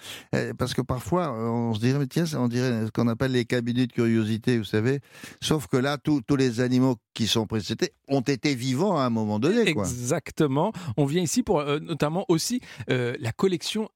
[0.57, 3.91] Parce que parfois, on se dirait, tiens, on dirait ce qu'on appelle les cabinets de
[3.93, 4.99] curiosité, vous savez.
[5.43, 9.39] Sauf que là, tous les animaux qui sont précédés ont été vivants à un moment
[9.39, 9.67] donné.
[9.67, 10.71] Exactement.
[10.97, 13.89] On vient ici pour euh, notamment aussi euh, la collection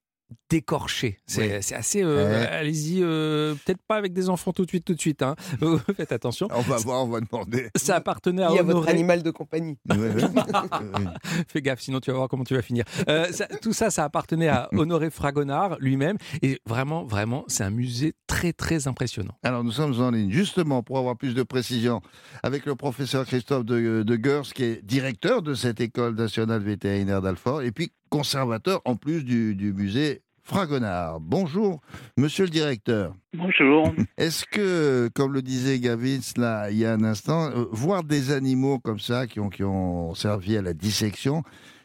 [0.49, 1.19] décorchée.
[1.27, 2.01] C'est assez.
[2.03, 2.47] euh, Ouais.
[2.47, 5.21] Allez-y, euh, peut-être pas avec des enfants tout de suite, tout de suite.
[5.21, 5.35] hein.
[5.97, 6.47] Faites attention.
[6.51, 7.69] On va voir, on va demander.
[7.75, 9.77] Ça appartenait à Il y a votre animal de compagnie.
[11.47, 12.83] Fais gaffe, sinon tu vas voir comment tu vas finir.
[13.09, 16.17] Euh, ça- tout ça, ça appartenait à Honoré Fragonard lui-même.
[16.41, 19.35] Et vraiment, vraiment, c'est un musée très, très impressionnant.
[19.43, 22.01] Alors nous sommes en ligne justement pour avoir plus de précision
[22.43, 27.21] avec le professeur Christophe de, de Gers qui est directeur de cette école nationale vétérinaire
[27.21, 31.19] d'Alfort et puis conservateur en plus du, du musée Fragonard.
[31.19, 31.81] Bonjour
[32.17, 33.13] monsieur le directeur.
[33.33, 33.93] Bonjour.
[34.17, 38.31] Est-ce que, comme le disait Gavin là, il y a un instant, euh, voir des
[38.31, 41.43] animaux comme ça qui ont, qui ont servi à la dissection,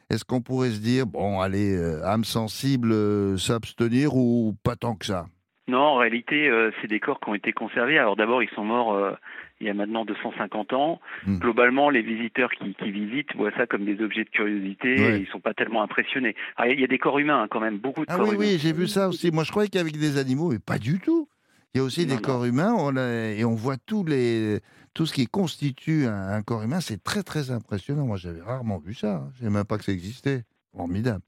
[0.08, 4.94] est-ce qu'on pourrait se dire, bon, allez, euh, âme sensible, euh, s'abstenir ou pas tant
[4.94, 5.26] que ça?
[5.70, 8.92] Non, en réalité, euh, ces décors qui ont été conservés, alors d'abord, ils sont morts
[8.94, 9.12] euh,
[9.60, 11.00] il y a maintenant 250 ans.
[11.26, 11.38] Hmm.
[11.38, 15.16] Globalement, les visiteurs qui, qui visitent voient ça comme des objets de curiosité Ouais.
[15.18, 16.34] et ils sont pas tellement impressionnés.
[16.56, 18.34] Alors, il y a des corps humains hein, quand même, beaucoup de Ah corps oui,
[18.36, 18.44] humains.
[18.46, 19.30] oui, j'ai vu ça aussi.
[19.30, 21.28] Moi, je croyais qu'avec des animaux, mais pas du tout.
[21.74, 22.20] Il y a aussi Non, des non.
[22.22, 24.58] corps humains on a- et on voit tous les,
[24.94, 26.80] tout ce qui constitue un, un corps humain.
[26.80, 28.06] C'est très, très impressionnant.
[28.06, 29.16] Moi, j'avais rarement vu ça.
[29.16, 29.28] hein.
[29.34, 30.42] Je ne savais même pas que ça existait.
[30.76, 31.22] Formidable.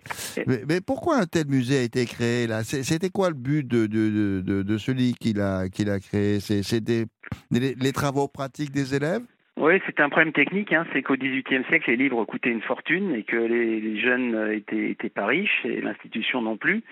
[0.46, 2.62] Mais, mais pourquoi un tel musée a été créé là?
[2.62, 6.38] C'était quoi le but de, de, de, de- celui qui l'a qui l'a créé?
[6.80, 7.06] Des-
[7.50, 9.22] les, les travaux pratiques des élèves?
[9.56, 10.72] Oui, c'est un problème technique.
[10.72, 14.34] Hein, c'est qu'au XVIIIe siècle, les livres coûtaient une fortune et que les, les jeunes
[14.34, 16.82] euh, étaient, étaient pas riches et l'institution non plus.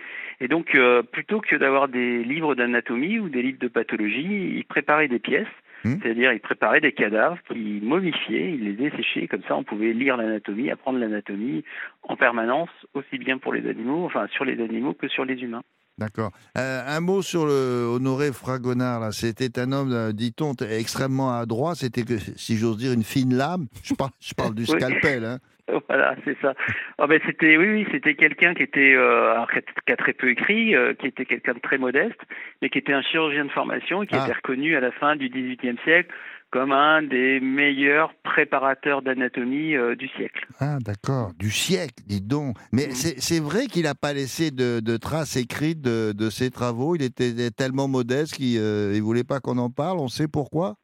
[0.41, 4.65] Et donc, euh, plutôt que d'avoir des livres d'anatomie ou des livres de pathologie, ils
[4.69, 5.47] préparaient des pièces.
[5.85, 5.97] Hmm?
[6.03, 10.17] C'est-à-dire, ils préparaient des cadavres qu'ils momifiaient, ils les desséchaient, comme ça on pouvait lire
[10.17, 11.65] l'anatomie, apprendre l'anatomie
[12.03, 15.63] en permanence, aussi bien pour les animaux, enfin sur les animaux que sur les humains.
[16.01, 16.31] D'accord.
[16.57, 19.13] Euh, un mot sur le Honoré Fragonard.
[19.13, 21.75] C'était un homme, euh, dit-on, extrêmement adroit.
[21.75, 23.67] C'était, que, si j'ose dire, une fine lame.
[23.83, 25.25] Je parle, je parle du scalpel.
[25.27, 25.39] Hein.
[25.89, 26.55] Voilà, c'est ça.
[26.99, 30.31] Ah ben c'était, oui, oui, c'était quelqu'un qui était, euh, alors, qui a- très peu
[30.31, 32.21] écrit, euh, qui était quelqu'un de très modeste,
[32.63, 34.25] mais qui était un chirurgien de formation et qui Ah.
[34.25, 36.11] était reconnu à la fin du XVIIIe siècle
[36.53, 40.47] comme un des meilleurs préparateurs d'anatomie euh, du siècle.
[40.59, 41.31] Ah, d'accord.
[41.39, 42.57] Du siècle, dis donc.
[42.73, 42.91] Mais Mhm.
[42.93, 46.97] c'est c'est vrai qu'il n'a pas laissé de, de traces écrites de, de ses travaux.
[46.97, 49.99] Il était tellement modeste qu'il ne voulait pas qu'on en parle.
[50.01, 50.75] On sait pourquoi?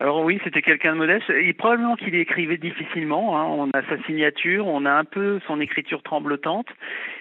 [0.00, 1.30] Alors oui, c'était quelqu'un de modeste.
[1.30, 3.38] Et probablement qu'il écrivait difficilement.
[3.38, 3.44] hein.
[3.44, 6.66] On a sa signature, on a un peu son écriture tremblotante,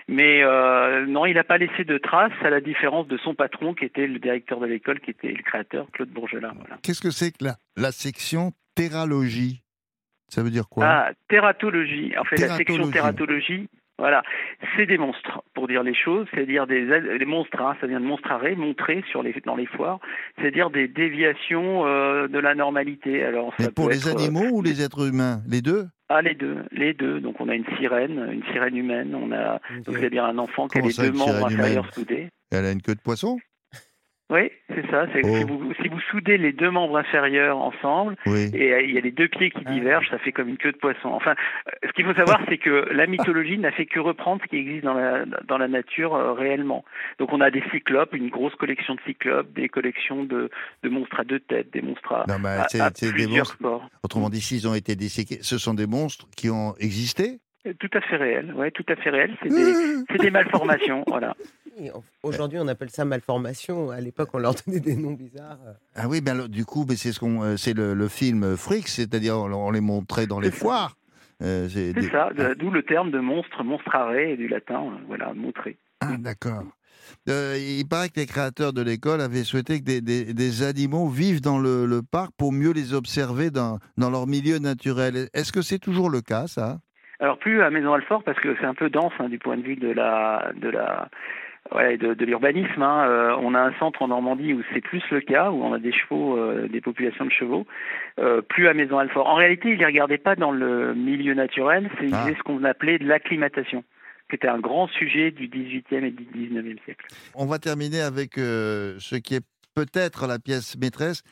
[0.07, 3.73] mais euh, non, il n'a pas laissé de traces, à la différence de son patron,
[3.73, 6.53] qui était le directeur de l'école, qui était le créateur, Claude Bourgelat.
[6.57, 6.77] Voilà.
[6.83, 9.61] Qu'est-ce que c'est que la, la section théralogie?
[10.29, 10.85] Ça veut dire quoi?
[10.85, 12.13] Ah, tératologie.
[12.17, 13.69] En fait, la section Tératologie.
[13.99, 14.23] Voilà,
[14.75, 16.85] c'est des monstres, pour dire les choses, c'est-à-dire des,
[17.19, 19.99] des monstres, hein, ça vient de monstrare, montrer sur les, dans les foires,
[20.37, 23.23] c'est-à-dire des déviations euh, de la normalité.
[23.23, 25.41] Alors, ça Mais pour les être, euh, animaux ou les êtres humains?
[25.47, 25.85] Les deux?
[26.09, 27.19] Ah, les deux, les deux.
[27.19, 30.81] Donc, on a une sirène, une sirène humaine, on a, c'est-à-dire un enfant qui a
[30.81, 32.29] les deux membres inférieurs soudés.
[32.51, 33.37] Elle a une queue de poisson?
[34.29, 35.05] Oui, c'est ça.
[35.13, 35.35] c'est- Oh.
[35.37, 38.49] Si, vous, si vous soudez les deux membres inférieurs ensemble, Oui.
[38.53, 39.71] et euh, il y a les deux pieds qui Ah.
[39.71, 41.09] divergent, ça fait comme une queue de poisson.
[41.09, 41.35] Enfin,
[41.67, 44.55] euh, ce qu'il faut savoir, c'est que la mythologie n'a fait que reprendre ce qui
[44.57, 46.83] existe dans la, dans la nature euh, réellement.
[47.19, 50.49] Donc on a des cyclopes, une grosse collection de cyclopes, des collections de,
[50.83, 53.11] de monstres à deux têtes, des monstres à, Non, mais à- c'est à c'est des
[53.11, 53.57] plusieurs monstres.
[53.61, 53.89] corps.
[54.03, 57.39] Autrement dit, s'ils ont été disséqués, ce sont des monstres qui ont existé
[57.79, 59.35] Tout à fait réel, ouais, tout à fait réel.
[59.41, 59.73] C'est des,
[60.11, 61.35] c'est des malformations, voilà.
[62.21, 63.89] Aujourd'hui, on appelle ça malformation.
[63.89, 65.57] À l'époque, on leur donnait des noms bizarres.
[65.95, 68.57] Ah oui, ben alors, du coup, ben, c'est ce qu'on, euh, c'est le, le film
[68.57, 70.97] Freaks, c'est-à-dire on, on les montrait dans les foires.
[71.41, 75.33] Euh, c'est des- ça, de- d'où le terme de monstre, monstrare, du latin, euh, voilà,
[75.33, 75.77] montrer.
[76.01, 76.63] Ah, d'accord.
[77.29, 81.07] Euh, il paraît que les créateurs de l'école avaient souhaité que des, des- des animaux
[81.09, 85.29] vivent dans le, le parc pour mieux les observer dans, dans leur milieu naturel.
[85.33, 86.79] Est-ce que c'est toujours le cas, ça?
[87.23, 89.63] Alors plus à Maison Alfort parce que c'est un peu dense hein, du point de
[89.63, 91.07] vue de la de la
[91.73, 92.81] ouais, de, de l'urbanisme.
[92.81, 93.07] hein.
[93.07, 95.79] Euh, on a un centre en Normandie où c'est plus le cas, où on a
[95.79, 97.65] des chevaux, euh, des populations de chevaux.
[98.19, 99.25] Euh, plus à Maison Alfort.
[99.27, 102.27] En réalité, ils les regardaient pas dans le milieu naturel, c'est Ah.
[102.37, 103.85] ce qu'on appelait de l'acclimatation,
[104.29, 107.05] qui était un grand sujet du XVIIIe et du XIXe siècle.
[107.35, 111.23] On va terminer avec ce qui est peut-être la pièce maîtresse.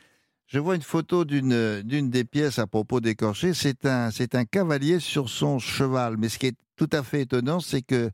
[0.54, 3.54] Je vois une photo d'une d'une des pièces à propos d'écorché.
[3.54, 6.16] C'est un, c'est un cavalier sur son cheval.
[6.20, 8.10] Mais ce qui est tout à fait étonnant, c'est que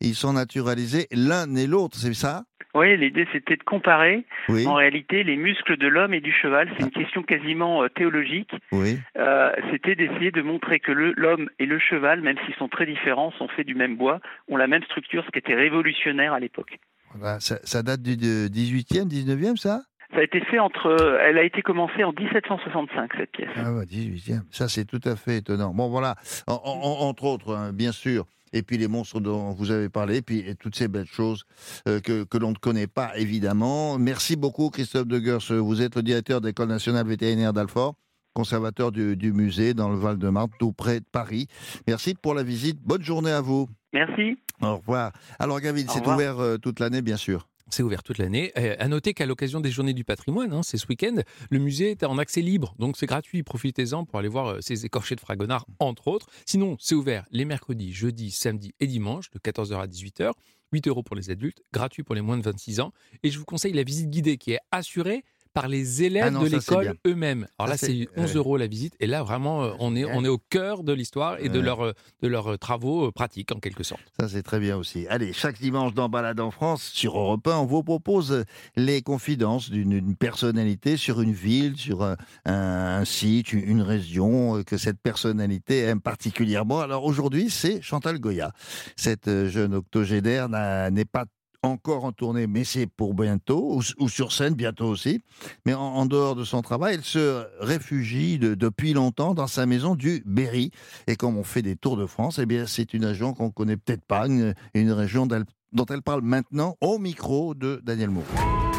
[0.00, 1.98] ils sont naturalisés l'un et l'autre.
[1.98, 2.44] C'est ça?
[2.74, 4.66] Oui, l'idée c'était de comparer Oui.
[4.66, 6.68] en réalité les muscles de l'homme et du cheval.
[6.76, 8.50] C'est une question quasiment euh, théologique.
[8.72, 8.98] Oui.
[9.18, 13.30] Euh, c'était d'essayer de montrer que l'homme et le cheval, même s'ils sont très différents,
[13.32, 16.78] sont faits du même bois, ont la même structure, ce qui était révolutionnaire à l'époque.
[17.14, 19.82] Voilà, Ça, ça date du de 18e, 19e, ça?
[20.14, 21.18] Ça a été fait entre.
[21.20, 23.48] Elle a été commencée en 1765 cette pièce.
[23.56, 24.42] Ah ouais, 18e.
[24.50, 25.74] Ça, c'est tout à fait étonnant.
[25.74, 26.14] Bon, voilà.
[26.46, 28.24] En- en- entre autres, hein, bien sûr.
[28.52, 31.42] Et puis les monstres dont vous avez parlé, puis et toutes ces belles choses
[31.88, 33.98] euh, que, que l'on ne connaît pas, évidemment.
[33.98, 35.52] Merci beaucoup, Christophe de Gers.
[35.60, 37.96] Vous êtes le directeur de l'École nationale vétérinaire d'Alfort,
[38.32, 41.48] conservateur du, du musée dans le Val-de-Marne, tout près de Paris.
[41.88, 42.78] Merci pour la visite.
[42.80, 43.68] Bonne journée à vous.
[43.92, 44.38] Merci.
[44.62, 45.10] Au revoir.
[45.40, 47.48] Alors, Gavin, c'est ouvert euh, toute l'année, bien sûr.
[47.70, 48.52] C'est ouvert toute l'année.
[48.58, 51.16] Euh, à noter qu'à l'occasion des Journées du patrimoine, hein, c'est ce week-end,
[51.50, 52.74] le musée est en accès libre.
[52.78, 53.42] Donc c'est gratuit.
[53.42, 56.26] Profitez-en pour aller voir euh, ces écorchés de Fragonard, entre autres.
[56.46, 60.32] Sinon, c'est ouvert les mercredis, jeudis, samedis et dimanches, de 14h à 18h.
[60.72, 62.92] 8 euros pour les adultes, gratuit pour les moins de 26 ans.
[63.22, 65.24] Et je vous conseille la visite guidée qui est assurée
[65.54, 67.46] par les élèves Ah non, de l'école eux-mêmes.
[67.58, 68.36] Alors là, c'est- c'est 11 ouais.
[68.36, 68.94] euros la visite.
[69.00, 71.84] Et là, vraiment, euh, on est, on est au cœur de l'histoire et de, leur,
[71.84, 74.02] euh, de leurs travaux euh, pratiques, en quelque sorte.
[74.20, 75.06] Ça, c'est très bien aussi.
[75.08, 78.44] Allez, chaque dimanche dans Balade en France, sur Europe 1, on vous propose
[78.76, 84.76] les confidences d'une une personnalité sur une ville, sur un, un- site, une, région que
[84.76, 86.80] cette personnalité aime particulièrement.
[86.80, 88.52] Alors aujourd'hui, c'est Chantal Goya.
[88.96, 91.26] Cette jeune octogénaire n'a- n'est pas
[91.64, 95.20] encore en tournée, mais c'est pour bientôt, ou, ou sur scène bientôt aussi.
[95.66, 99.66] Mais en, en dehors de son travail, elle se réfugie de- depuis longtemps dans sa
[99.66, 100.70] maison du Berry.
[101.06, 103.76] Et comme on fait des tours de France, eh bien, c'est une région qu'on connaît
[103.76, 108.26] peut-être pas, une, une région dont elle parle maintenant au micro de Daniel Moreau.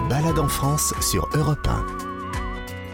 [0.10, 1.86] Balade en France sur Europe 1.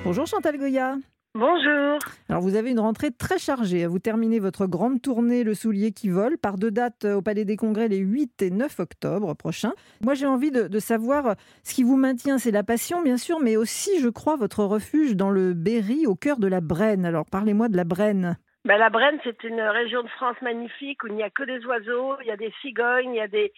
[0.05, 0.95] Bonjour Chantal Goya.
[1.33, 1.97] Bonjour.
[2.27, 3.87] Alors vous avez une rentrée très chargée.
[3.87, 7.55] Vous terminez votre grande tournée Le Soulier qui vole par deux dates au Palais des
[7.55, 9.71] Congrès les 8 et 9 octobre prochains.
[10.01, 13.39] Moi j'ai envie de, de savoir ce qui vous maintient, c'est la passion bien sûr,
[13.39, 17.05] mais aussi je crois votre refuge dans le Berry au cœur de la Brenne.
[17.05, 18.35] Alors parlez-moi de la Brenne.
[18.65, 21.65] Ben, la Brenne, c'est une région de France magnifique où il n'y a que des
[21.65, 23.51] oiseaux, il y a des cigognes, il y a des,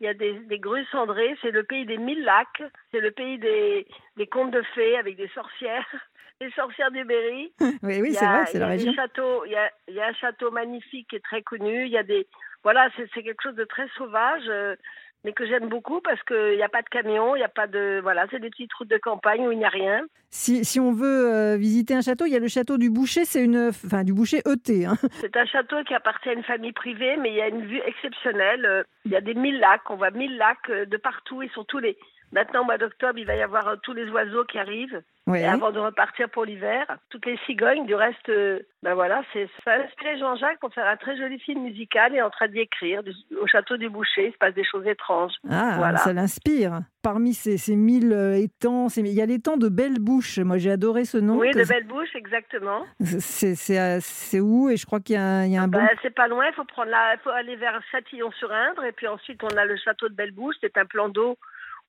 [0.00, 1.34] il y a des, des grues cendrées.
[1.40, 3.86] C'est le pays des mille lacs, c'est le pays des,
[4.18, 5.86] des contes de fées avec des sorcières,
[6.40, 7.52] les sorcières du Berry.
[7.82, 8.92] Oui, oui, c'est vrai, c'est la région.
[8.92, 11.86] il y y a un château magnifique qui est très connu.
[11.86, 12.26] Il y a des,
[12.62, 14.44] voilà, c'est c'est quelque chose de très sauvage.
[14.48, 14.74] Euh,
[15.24, 17.66] mais que j'aime beaucoup parce qu'il n'y a pas de camion, il n'y a pas
[17.66, 18.00] de.
[18.02, 20.06] Voilà, c'est des petites routes de campagne où il n'y a rien.
[20.30, 23.24] Si, si on veut euh, visiter un château, il y a le château du Boucher,
[23.24, 23.68] c'est une.
[23.68, 24.86] Enfin, du Boucher ET.
[24.86, 24.94] Hein.
[25.20, 27.80] C'est un château qui appartient à une famille privée, mais il y a une vue
[27.84, 28.64] exceptionnelle.
[28.64, 31.48] Euh, Il y a des mille lacs, on voit mille lacs euh, de partout et
[31.48, 31.98] sur tous les.
[32.32, 35.02] Maintenant, au mois d'octobre, il va y avoir euh, tous les oiseaux qui arrivent.
[35.32, 39.48] Et avant de repartir pour l'hiver, toutes les cigognes, du reste, euh, ben voilà, c'est
[39.64, 42.58] ça a inspiré Jean-Jacques pour faire un très joli film musical et en train d'y
[42.58, 43.04] écrire.
[43.04, 45.34] Du- Au château du Boucher, il se passe des choses étranges.
[45.48, 45.98] Ah, Voilà.
[45.98, 46.80] ça l'inspire.
[47.04, 50.40] Parmi ces, ces mille euh, étangs, ces- il y a l'étang de Belle-Bouche.
[50.40, 51.38] Moi, j'ai adoré ce nom.
[51.38, 52.84] oui, de belles bouches, exactement.
[53.00, 54.68] C'est où?
[54.68, 55.78] Et je crois qu'il y a, un- il y a un bon.
[55.78, 59.40] Ben, c'est pas loin, il faut prendre la, faut aller vers Châtillon-sur-Indre et puis ensuite
[59.44, 60.56] on a le château de Belle-Bouche.
[60.60, 61.38] C'est un plan d'eau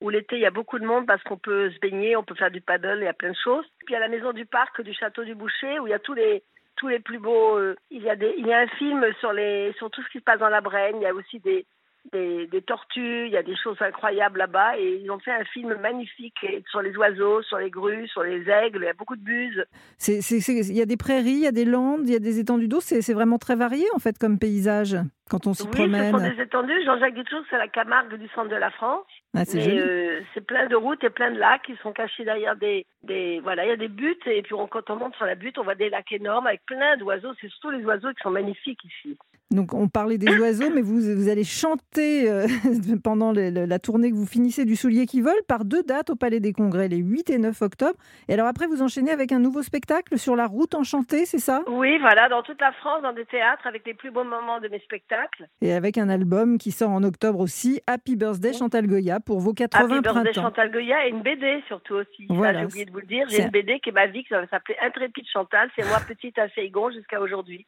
[0.01, 2.35] où l'été il y a beaucoup de monde parce qu'on peut se baigner, on peut
[2.35, 3.65] faire du paddle, il y a plein de choses.
[3.85, 5.93] Puis il y a la maison du parc du château du Boucher où il y
[5.93, 6.43] a tous les
[6.77, 7.57] tous les plus beaux.
[7.57, 10.09] euh, il y a des, il y a un film sur les sur tout ce
[10.09, 10.95] qui se passe dans la Brenne.
[10.97, 11.65] Il y a aussi des
[12.11, 15.43] des, des tortues, il y a des choses incroyables là-bas et ils ont fait un
[15.43, 19.15] film magnifique sur les oiseaux, sur les grues, sur les aigles, il y a beaucoup
[19.15, 19.63] de buses.
[19.99, 22.39] C'est- Il y a des prairies, il y a des landes, il y a des
[22.39, 22.79] étendues d'eau.
[22.81, 24.97] C'est vraiment très varié, en fait, comme paysage,
[25.29, 26.11] quand on s'y Oui, promène.
[26.11, 26.83] ce sont des étendues.
[26.85, 29.05] Jean-Jacques que c'est la Camargue du centre de la France.
[29.35, 32.55] Ah, c'est euh, c'est plein de routes et plein de lacs qui sont cachés derrière
[32.57, 35.25] des, des voilà, il y a des buttes et puis on- quand on monte sur
[35.25, 37.29] la butte, on voit des lacs énormes avec plein d'oiseaux.
[37.39, 39.17] C'est surtout les oiseaux qui sont magnifiques ici.
[39.49, 42.45] Donc, on parlait des oiseaux, mais vous, vous allez chanter euh,
[43.03, 46.09] pendant le- le- la tournée que vous finissez du Soulier qui vole par deux dates
[46.09, 47.97] au Palais des Congrès, les 8 et 9 octobre.
[48.29, 51.63] Et alors après, vous enchaînez avec un nouveau spectacle sur la route enchantée, c'est ça?
[51.67, 54.67] Oui, voilà, dans toute la France, dans des théâtres, avec les plus beaux moments de
[54.69, 55.47] mes spectacles.
[55.61, 59.53] Et avec un album qui sort en octobre aussi, Happy Birthday Chantal Goya pour vos
[59.53, 60.41] 80 Happy Birthday printemps.
[60.41, 62.25] Chantal Goya et une BD surtout aussi.
[62.29, 63.25] Voilà, j'ai oublié de vous le dire.
[63.29, 65.69] J'ai une BD qui est ma vie, qui va s'appeler Intrépide Chantal.
[65.75, 67.65] C'est moi petite à Saigon jusqu'à aujourd'hui.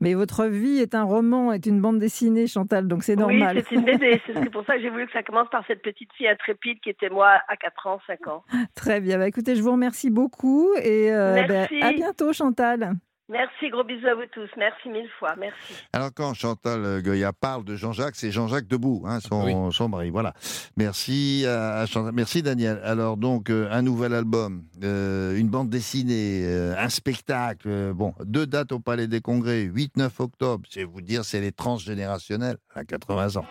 [0.00, 3.62] Mais votre vie est un roman, est une bande dessinée, Chantal, donc c'est Oui, normal.
[3.68, 4.20] c'est une BD.
[4.26, 6.90] C'est pour ça que j'ai voulu que ça commence par cette petite fille intrépide qui
[6.90, 8.44] était moi à 4 ans, 5 ans.
[8.74, 9.18] Très bien.
[9.18, 12.92] Bah, écoutez, je vous remercie beaucoup et euh, bah, à bientôt, Chantal.
[13.30, 14.50] Merci, gros bisous à vous tous.
[14.58, 15.34] Merci mille fois.
[15.38, 15.74] Merci.
[15.94, 20.10] Alors quand Chantal euh, Goya parle de Jean-Jacques, c'est Jean-Jacques Debout, hein, son, son mari.
[20.10, 20.34] Voilà.
[20.76, 22.12] Merci à Chantal.
[22.12, 22.80] Merci Daniel.
[22.84, 27.66] Alors donc euh, un nouvel album, euh, une bande dessinée, euh, un spectacle.
[27.66, 30.64] euh, bon, deux dates au Palais des Congrès, 8-9 octobre.
[30.70, 33.46] Je vais vous dire, c'est les transgénérationnels à 80 ans.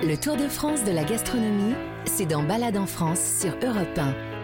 [0.00, 1.74] Le Tour de France de la gastronomie,
[2.06, 4.41] c'est dans Balade en France sur Europe 1.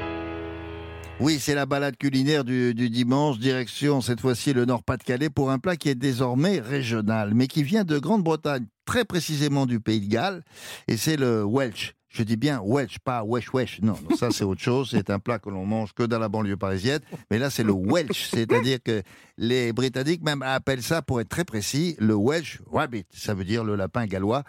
[1.20, 5.59] Oui, c'est la balade culinaire du, du dimanche, direction cette fois-ci le Nord-Pas-de-Calais pour un
[5.59, 10.07] plat qui est désormais régional, mais qui vient de Grande-Bretagne, très précisément du Pays de
[10.07, 10.44] Galles,
[10.87, 11.94] et c'est le Welsh.
[12.09, 13.81] Je dis bien Welsh, pas wesh wesh.
[13.83, 14.88] Non, ça c'est autre chose.
[14.92, 17.00] C'est un plat que l'on mange que dans la banlieue parisienne.
[17.31, 18.31] Mais là, c'est le Welsh.
[18.31, 19.02] C'est-à-dire que
[19.37, 23.04] les Britanniques même appellent ça, pour être très précis, le Welsh Rabbit.
[23.12, 24.44] Ça veut dire le lapin gallois.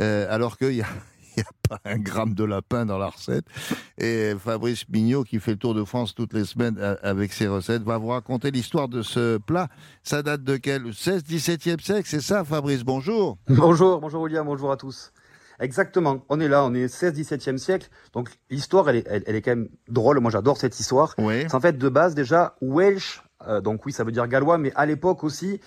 [0.00, 0.88] Euh, alors qu'il y a,
[1.42, 3.44] n'y a pas un gramme de lapin dans la recette.
[3.98, 7.48] Et Fabrice Mignot, qui fait le tour de France toutes les semaines euh, avec ses
[7.48, 9.68] recettes, va vous raconter l'histoire de ce plat.
[10.02, 10.92] Ça date de quel?
[10.92, 12.82] 16, 17e siècle, c'est ça, Fabrice?
[12.84, 13.38] Bonjour.
[13.48, 15.12] Bonjour, bonjour William, bonjour à tous.
[15.60, 17.88] Exactement, on est là, on est 16-17e siècle.
[18.12, 20.18] Donc l'histoire, elle est, elle, elle est quand même drôle.
[20.18, 21.14] Moi, j'adore cette histoire.
[21.18, 21.42] Oui.
[21.42, 23.22] C'est en fait de base déjà Welsh.
[23.46, 25.60] euh, donc oui, ça veut dire gallois, mais à l'époque aussi,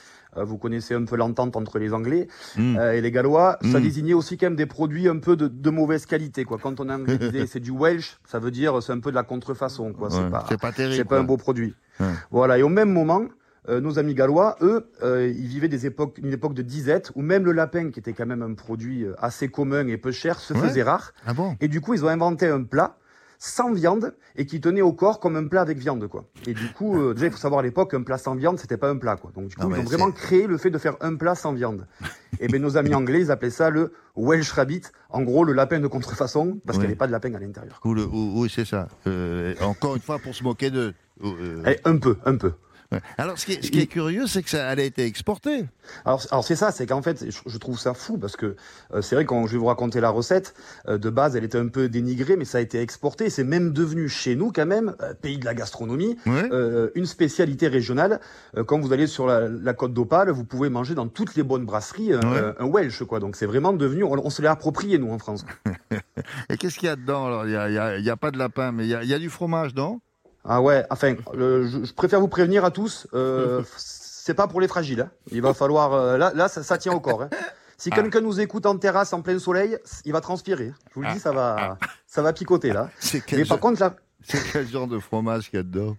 [0.43, 2.77] vous connaissez un peu l'entente entre les Anglais Mm.
[2.77, 3.57] euh, et les Gallois.
[3.71, 3.83] Ça Mm.
[3.83, 6.43] désignait aussi quand même des produits un peu de, de mauvaise qualité.
[6.45, 6.57] Quoi.
[6.61, 9.23] Quand on anglais disait c'est du Welsh, ça veut dire c'est un peu de la
[9.23, 9.93] contrefaçon.
[9.93, 10.09] Quoi.
[10.09, 10.95] Ouais, c'est pas, c'est pas terrible.
[10.95, 11.75] c'est pas un beau produit.
[11.99, 12.05] Ouais.
[12.31, 12.57] Voilà.
[12.57, 13.23] Et au même moment,
[13.69, 17.21] euh, nos amis gallois, eux, euh, ils vivaient des époques, une époque de disette où
[17.21, 20.39] même le lapin, qui était quand même un produit euh, assez commun et peu cher,
[20.39, 20.61] se Ouais.
[20.61, 21.11] faisait rare.
[21.25, 21.55] Ah bon?
[21.59, 22.95] Et du coup, ils ont inventé un plat
[23.39, 26.25] sans viande et qui tenait au corps comme un plat avec viande, quoi.
[26.45, 28.77] Et du coup, euh, déjà, il faut savoir à l'époque, un plat sans viande, c'était
[28.77, 29.31] pas un plat, quoi.
[29.35, 31.53] Donc, du coup, Ah ils ont vraiment créé le fait de faire un plat sans
[31.53, 31.87] viande.
[32.39, 34.81] et ben, nos amis anglais, ils appelaient ça le Welsh Rabbit.
[35.09, 36.81] En gros, le lapin de contrefaçon, parce Ouais.
[36.83, 37.79] qu'il n'y avait pas de lapin à l'intérieur.
[37.85, 38.87] Ou ou- oui, c'est ça.
[39.07, 40.93] Euh, encore une fois, pour se moquer d'eux.
[41.23, 42.53] Euh, Eh, un peu, un peu.
[42.91, 43.01] Ouais.
[43.17, 45.65] Alors, ce qui est, ce qui est curieux, c'est que ça elle a été exportée.
[46.05, 48.55] Alors, alors c'est ça, c'est qu'en fait, je, je trouve ça fou parce que
[48.93, 50.53] euh, c'est vrai quand je vais vous raconter la recette,
[50.87, 53.29] euh, de base, elle était un peu dénigrée, mais ça a été exporté.
[53.29, 56.49] C'est même devenu chez nous quand même, euh, pays de la gastronomie, Ouais.
[56.95, 58.19] une spécialité régionale.
[58.65, 61.65] Quand vous allez sur la, la côte d'Opale, vous pouvez manger dans toutes les bonnes
[61.65, 62.39] brasseries un, Ouais.
[62.39, 63.19] un- un Welsh, quoi.
[63.19, 65.45] Donc c'est vraiment devenu, on, on se l'est approprié nous en France.
[66.49, 67.45] Et qu'est-ce qu'il y a dedans alors?
[67.45, 69.75] Il n'y a, pas de lapin, mais il y a, il y a du fromage,
[69.75, 69.99] non?
[70.49, 74.67] Ah ouais, enfin, je, je préfère vous prévenir à tous, euh, c'est pas pour les
[74.67, 75.01] fragiles.
[75.01, 75.11] hein.
[75.31, 77.23] Il va falloir, euh, là, là, ça, ça tient au corps.
[77.23, 77.29] hein.
[77.77, 77.95] Si Ah.
[77.95, 80.73] quelqu'un nous écoute en terrasse en plein soleil, il va transpirer.
[80.89, 81.77] Je vous le dis, ça va,
[82.07, 82.89] ça va picoter là.
[83.33, 85.95] Mais par contre, là, c'est quel genre de fromage qu'il y a dedans?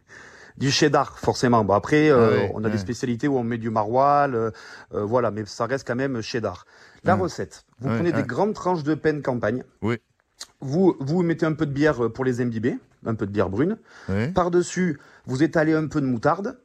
[0.56, 1.62] Du cheddar, forcément.
[1.62, 4.50] Bon, après, euh, Ah on a des spécialités où on met du maroilles, euh,
[4.92, 6.64] euh, voilà, mais ça reste quand même cheddar.
[7.04, 7.22] La Ouais.
[7.22, 9.62] recette, vous prenez des grandes tranches de pain de campagne.
[9.82, 9.98] Oui.
[10.60, 13.48] Vous, vous mettez un peu de bière euh, pour les imbiber, un peu de bière
[13.48, 13.76] brune.
[14.08, 14.28] Oui.
[14.32, 16.58] Par-dessus, vous étalez un peu de moutarde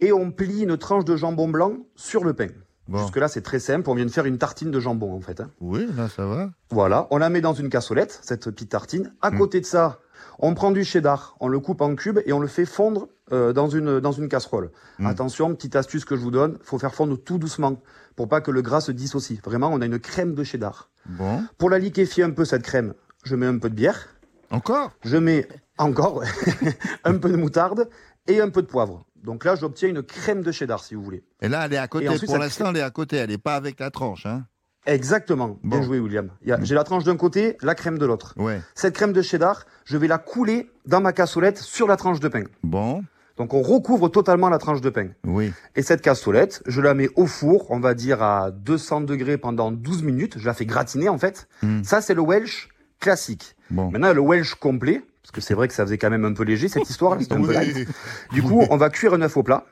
[0.00, 2.48] et on plie une tranche de jambon blanc sur le pain.
[2.88, 2.98] Bon.
[2.98, 3.88] Jusque-là, c'est très simple.
[3.90, 5.40] On vient de faire une tartine de jambon, en fait.
[5.40, 5.50] hein.
[5.60, 6.50] Oui, là, ça va.
[6.70, 9.12] Voilà, on la met dans une cassolette, cette petite tartine.
[9.22, 9.38] À Mm.
[9.38, 9.98] côté de ça,
[10.38, 13.52] on prend du cheddar, on le coupe en cubes et on le fait fondre euh,
[13.52, 14.70] dans, une, dans une casserole.
[15.00, 15.06] Mm.
[15.06, 17.80] Attention, petite astuce que je vous donne, faut faire fondre tout doucement
[18.14, 19.40] pour pas que le gras se dissocie.
[19.44, 20.88] Vraiment, on a une crème de cheddar.
[21.06, 21.42] Bon.
[21.58, 22.94] Pour la liquéfier un peu, cette crème,
[23.26, 24.08] je mets un peu de bière,
[24.50, 24.92] Encore?
[25.04, 25.46] Je mets
[25.78, 26.26] encore ouais,
[27.04, 27.88] un peu de moutarde
[28.28, 29.04] et un peu de poivre.
[29.22, 31.24] Donc là, j'obtiens une crème de cheddar, si vous voulez.
[31.42, 32.08] Et là, elle est à côté.
[32.08, 33.16] Ensuite, Pour l'instant, elle est à côté.
[33.16, 34.24] Elle n'est pas avec la tranche.
[34.24, 34.44] Hein
[34.86, 35.58] Exactement.
[35.64, 35.82] Bien Bon.
[35.84, 36.30] joué, William.
[36.48, 38.34] A- J'ai la tranche d'un côté, la crème de l'autre.
[38.36, 38.60] ouais.
[38.76, 42.28] Cette crème de cheddar, je vais la couler dans ma cassolette sur la tranche de
[42.28, 42.44] pain.
[42.62, 43.02] Bon.
[43.36, 45.08] Donc on recouvre totalement la tranche de pain.
[45.24, 45.52] Oui.
[45.74, 49.72] Et cette cassolette, je la mets au four, on va dire à 200 degrés pendant
[49.72, 50.38] 12 minutes.
[50.38, 51.48] Je la fais gratiner en fait.
[51.62, 51.82] Mm.
[51.82, 52.68] Ça, c'est le Welsh
[53.00, 53.56] classique.
[53.70, 53.90] Bon.
[53.90, 56.44] Maintenant, le Welsh complet, parce que c'est vrai que ça faisait quand même un peu
[56.44, 57.74] léger cette histoire, un peu light.
[57.76, 57.86] Oui.
[58.32, 59.64] Du coup, on va cuire un œuf au plat.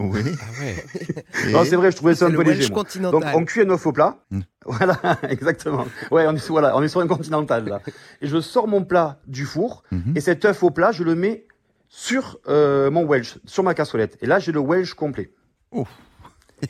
[0.00, 0.20] Oui.
[0.40, 1.50] Ah ouais.
[1.50, 2.70] Non, c'est vrai, je trouvais ça un le peu léger.
[2.72, 2.84] Moi.
[3.10, 4.18] Donc on cuit un œuf au plat.
[4.30, 4.40] Mm.
[4.64, 4.96] Voilà,
[5.28, 5.86] exactement.
[6.12, 7.80] Ouais, on est, voilà, on est sur un continental là.
[8.22, 10.12] Et je sors mon plat du four Mhm.
[10.16, 11.46] et cet œuf au plat, je le mets
[11.88, 14.18] sur euh, mon Welsh, sur ma cassolette.
[14.20, 15.32] Et là, j'ai le Welsh complet.
[15.72, 15.88] Ouf.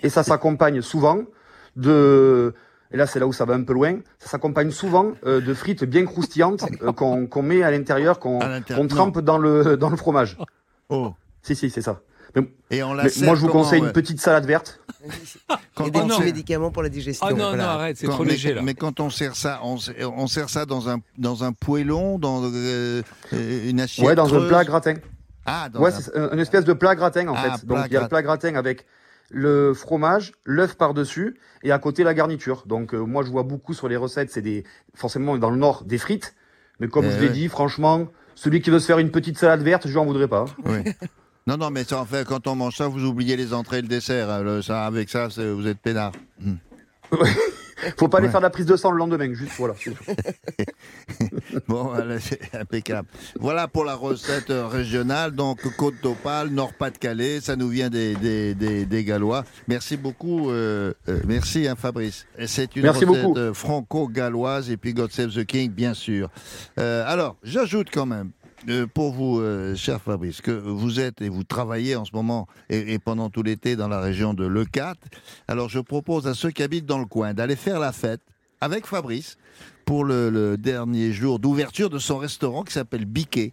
[0.02, 1.24] Et ça s'accompagne souvent
[1.76, 2.54] de...
[2.92, 3.98] Et là, c'est là où ça va un peu loin.
[4.18, 8.38] Ça s'accompagne souvent euh, de frites bien croustillantes euh, qu'on qu'on met à l'intérieur, qu'on
[8.88, 10.36] trempe dans le, dans le fromage.
[10.88, 11.12] Oh.
[11.42, 12.00] Si, si, c'est ça.
[12.34, 14.80] Mais, Et on la mais sert moi, je vous conseille ouais une petite salade verte.
[15.02, 15.10] Il
[15.74, 17.26] Quand y a des on petits médicaments pour la digestion.
[17.26, 17.62] Ah non, voilà.
[17.62, 18.62] non, arrête, c'est trop mais, léger là.
[18.62, 23.02] mais quand on sert ça, on, sert ça dans un, dans un poêlon, dans euh,
[23.32, 24.94] une assiette Ouais, dans un plat gratin.
[25.46, 27.66] Ah, dans Ouais, un- une espèce de plat gratin en Ah, fait.
[27.66, 28.84] Donc il y a le plat gratin avec
[29.30, 32.64] le fromage, l'œuf par-dessus et à côté la garniture.
[32.66, 34.64] Donc euh, moi je vois beaucoup sur les recettes, c'est des
[34.94, 36.34] forcément dans le nord des frites,
[36.80, 37.32] mais comme Eh je l'ai ouais.
[37.32, 40.44] dit, franchement, celui qui veut se faire une petite salade verte, je n'en voudrais pas.
[40.64, 40.78] Oui.
[41.46, 43.82] Non, non, mais ça, en fait, quand on mange ça, vous oubliez les entrées et
[43.82, 44.28] le dessert.
[44.28, 46.12] hein, le- ça, avec ça, vous êtes peinard.
[46.40, 46.56] Hmm.
[47.96, 48.30] Faut pas aller Ouais.
[48.32, 49.74] faire de la prise de sang le lendemain, juste voilà.
[51.68, 53.08] Bon, c'est impeccable.
[53.38, 55.32] Voilà pour la recette euh, régionale.
[55.32, 59.44] Donc, Côte d'Opale, Nord-Pas-de-Calais, ça nous vient des, des, des, des Gallois.
[59.66, 60.50] Merci beaucoup.
[60.50, 62.26] euh, euh, merci, hein, Fabrice.
[62.46, 66.30] C'est une Merci recette franco-galloise et puis God Save the King, bien sûr.
[66.78, 68.30] Euh, alors, j'ajoute quand même.
[68.68, 72.46] Euh, pour vous, euh, cher Fabrice, que vous êtes et vous travaillez en ce moment
[72.68, 74.98] et, et pendant tout l'été dans la région de Leucate.
[75.46, 78.20] Alors, je propose à ceux qui habitent dans le coin d'aller faire la fête
[78.60, 79.36] avec Fabrice
[79.84, 83.52] pour le, le dernier jour d'ouverture de son restaurant qui s'appelle Biquet.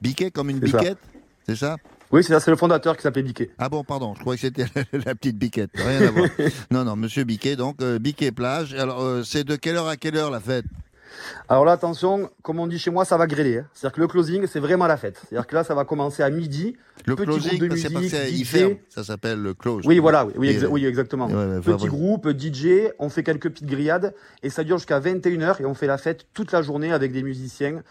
[0.00, 0.98] Biquet comme une biquette,
[1.46, 1.76] c'est ça?
[2.12, 3.50] Oui, c'est ça, c'est le fondateur qui s'appelait Biquet.
[3.58, 5.70] Ah bon, pardon, je croyais que c'était la petite biquette.
[5.74, 6.28] Rien à voir.
[6.70, 8.72] Non, non, monsieur Biquet, donc euh, Biquet plage.
[8.74, 10.64] Alors, c'est de quelle heure à quelle heure la fête?
[11.48, 13.58] Alors là, attention, comme on dit chez moi, ça va grêler.
[13.58, 13.66] hein.
[13.74, 15.20] C'est-à-dire que le closing, c'est vraiment la fête.
[15.28, 16.76] C'est-à-dire que là, ça va commencer à midi.
[17.06, 18.44] Le Petit closing, groupe de musique, DJ.
[18.46, 18.74] ferme.
[18.88, 19.84] Ça s'appelle le close.
[19.86, 21.26] Oui, voilà, oui, oui, Et, exa- oui, exactement.
[21.26, 25.66] ouais, Petit groupe, DJ, on fait quelques petites grillades et ça dure jusqu'à 21h et
[25.66, 27.82] on fait la fête toute la journée avec des musiciens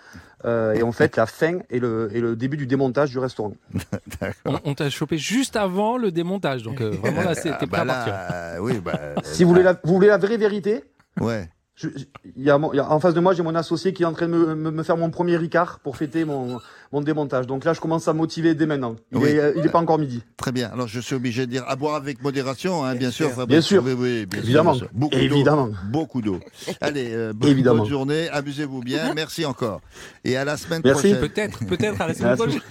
[0.45, 3.53] euh, et on fête la fin et le, et le début du démontage du restaurant.
[4.45, 7.67] On, on t'a chopé juste avant le démontage, donc euh, vraiment là, c'était Ah, prêt
[7.67, 8.13] bah à là, partir.
[8.33, 10.83] euh, oui, bah, Si vous voulez la, vous voulez la vraie vérité,
[11.19, 11.49] ouais.
[11.75, 11.87] Je-
[12.35, 14.27] y a y a- en face de moi, j'ai mon associé qui est en train
[14.27, 16.59] de me, me- me faire mon premier Ricard pour fêter mon,
[16.91, 17.47] mon démontage.
[17.47, 18.95] Donc là, je commence à motiver dès maintenant.
[19.11, 19.29] Il Oui.
[19.29, 20.21] est, euh, pas encore midi.
[20.37, 20.69] Très bien.
[20.71, 23.47] Alors, je suis obligé de dire à boire avec modération, hein, bien sûr, Fabrice.
[23.47, 23.83] Bien sûr.
[23.83, 24.73] Oui, oui, bien sûr, Évidemment.
[24.75, 24.87] sûr.
[24.93, 25.67] Beaucoup Évidemment.
[25.67, 25.75] d'eau.
[25.91, 26.39] Beaucoup d'eau.
[26.81, 27.79] Allez, euh, bonne, Évidemment.
[27.81, 28.29] bonne journée.
[28.29, 29.13] Amusez-vous bien.
[29.15, 29.81] Merci encore.
[30.23, 31.13] Et à la semaine Merci.
[31.13, 31.29] prochaine.
[31.29, 32.61] Peut-être, peut-être à la semaine prochaine.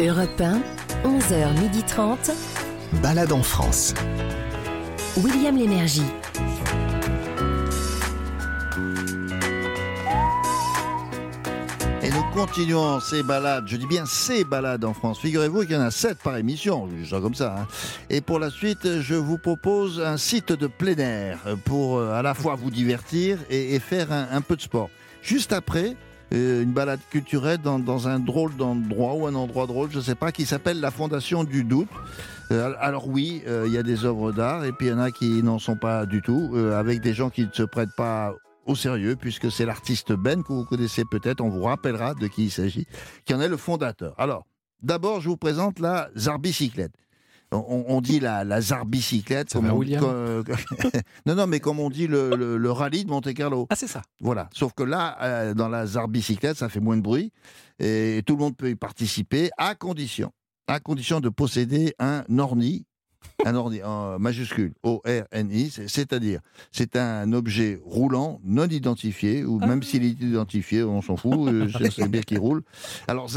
[0.00, 0.60] Europe 1,
[1.04, 2.30] 11h30.
[3.02, 3.92] Balade en France.
[5.16, 6.02] William Lémergie.
[12.38, 15.18] Continuons ces balades, je dis bien ces balades en France.
[15.18, 17.56] Figurez-vous qu'il y en a sept par émission, ça comme ça.
[17.58, 17.66] hein.
[18.10, 22.22] Et pour la suite, je vous propose un site de plein air pour euh, à
[22.22, 24.88] la fois vous divertir et, faire un, peu de sport.
[25.20, 25.96] Juste après,
[26.32, 30.14] euh, une balade culturelle dans, un drôle d'endroit ou un endroit drôle, je ne sais
[30.14, 31.88] pas, qui s'appelle la Fondation du Doute.
[32.52, 35.10] Euh, alors oui, il y a des œuvres d'art et puis il y en a
[35.10, 38.32] qui n'en sont pas du tout, avec des gens qui ne se prêtent pas
[38.68, 42.44] au sérieux, puisque c'est l'artiste Ben que vous connaissez peut-être, on vous rappellera de qui
[42.44, 42.86] il s'agit,
[43.24, 44.14] qui en est le fondateur.
[44.18, 44.46] Alors,
[44.82, 46.92] d'abord, je vous présente la Zarbicyclette.
[47.50, 49.48] on, on dit la, la zarbicyclette.
[49.54, 50.44] Comme on- comme-
[51.26, 53.66] non, non, mais comme on dit le, le- le rallye de Monte-Carlo.
[53.70, 54.02] Ah, c'est ça.
[54.20, 54.50] Voilà.
[54.52, 57.32] Sauf que là, euh, dans la zarbicyclette, ça fait moins de bruit
[57.78, 60.30] et tout le monde peut y participer à condition,
[60.66, 62.84] à condition de posséder un orni.
[63.46, 66.40] Un orni en majuscule, O-R-N-I, c'est- c'est-à-dire,
[66.72, 71.68] c'est un objet roulant non identifié, ou même s'il est identifié, on s'en fout, euh,
[71.94, 72.62] c'est bien qu'il roule.
[73.06, 73.28] Alors,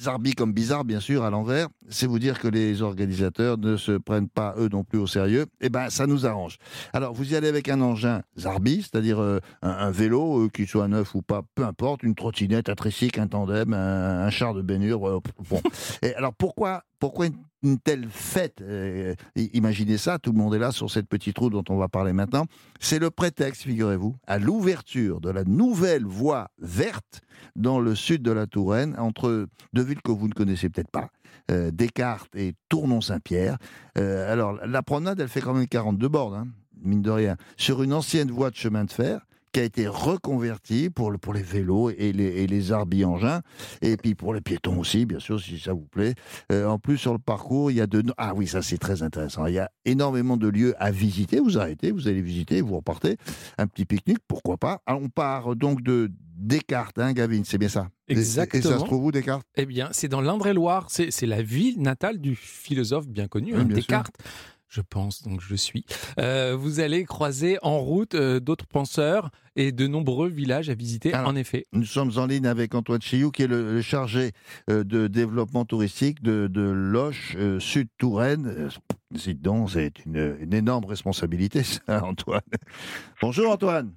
[0.00, 3.92] Zarbi comme bizarre, bien sûr, à l'envers, c'est vous dire que les organisateurs ne se
[3.92, 5.44] prennent pas, eux non plus, au sérieux.
[5.60, 6.56] Eh ben, ça nous arrange.
[6.94, 10.68] Alors, vous y allez avec un engin Zarbi, c'est-à-dire euh, un, un vélo, euh, qu'il
[10.68, 14.54] soit neuf ou pas, peu importe, une trottinette, un tricycle, un tandem, un, un char
[14.54, 15.06] de baignure.
[15.06, 15.60] euh, bon.
[16.02, 20.58] Et alors, pourquoi, pourquoi une, une telle fête euh, Imaginez ça, tout le monde est
[20.58, 22.46] là sur cette petite route dont on va parler maintenant.
[22.78, 27.20] C'est le prétexte, figurez-vous, à l'ouverture de la nouvelle voie verte
[27.56, 31.10] dans le sud de la Touraine, entre deux villes que vous ne connaissez peut-être pas,
[31.50, 33.58] euh, Descartes et Tournon-Saint-Pierre.
[33.98, 36.46] Euh, alors, la promenade, elle fait quand même 42 bornes, hein,
[36.82, 39.20] mine de rien, sur une ancienne voie de chemin de fer
[39.52, 43.40] qui a été reconvertie pour, le- pour les vélos et les, et les arbi-engins,
[43.82, 46.14] et puis pour les piétons aussi, bien sûr, si ça vous plaît.
[46.52, 48.02] Euh, en plus, sur le parcours, il y a de...
[48.16, 49.46] Ah oui, ça c'est très intéressant.
[49.46, 51.40] Il y a énormément de lieux à visiter.
[51.40, 53.16] Vous arrêtez, vous allez visiter, vous repartez.
[53.58, 54.80] Un petit pique-nique, pourquoi pas.
[54.86, 58.78] Alors, on part donc de Descartes, hein, Gavin, c'est bien ça Et- Et ça Exactement.
[58.78, 59.46] se trouve où, Descartes?
[59.56, 60.86] Eh bien, c'est dans l'Indre-et-Loire.
[60.88, 64.02] C'est la ville natale du philosophe bien connu, Oui, hein, bien sûr.
[64.70, 65.84] Je pense, donc je suis.
[66.20, 71.12] Euh, vous allez croiser en route euh, d'autres penseurs et de nombreux villages à visiter,
[71.12, 71.66] Alors, en effet.
[71.72, 74.30] Nous sommes en ligne avec Antoine Chiou, qui est le, le chargé
[74.70, 78.70] euh, de développement touristique de, de Loche, Sud-Touraine.
[79.40, 82.40] Donc, c'est une, une énorme responsabilité, ça, Antoine.
[83.20, 83.92] Bonjour, Antoine.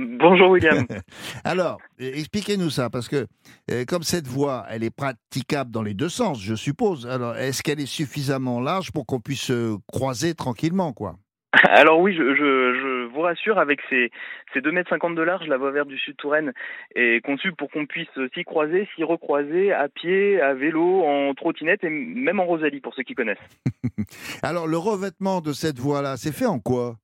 [0.00, 0.86] Bonjour William.
[1.44, 3.26] Alors, euh, expliquez-nous ça, parce que
[3.70, 7.06] euh, comme cette voie, elle est praticable dans les deux sens, je suppose.
[7.06, 11.16] Alors, est-ce qu'elle est suffisamment large pour qu'on puisse se croiser tranquillement, quoi?
[11.52, 14.10] Alors oui, je, je, je vous rassure, avec ces,
[14.54, 16.52] ces 2 mètres 50 de large, la voie verte du Sud Touraine
[16.94, 21.84] est conçue pour qu'on puisse s'y croiser, s'y recroiser à pied, à vélo, en trottinette
[21.84, 23.38] et même en Rosalie pour ceux qui connaissent.
[24.42, 26.96] Alors, le revêtement de cette voie-là, c'est fait en quoi?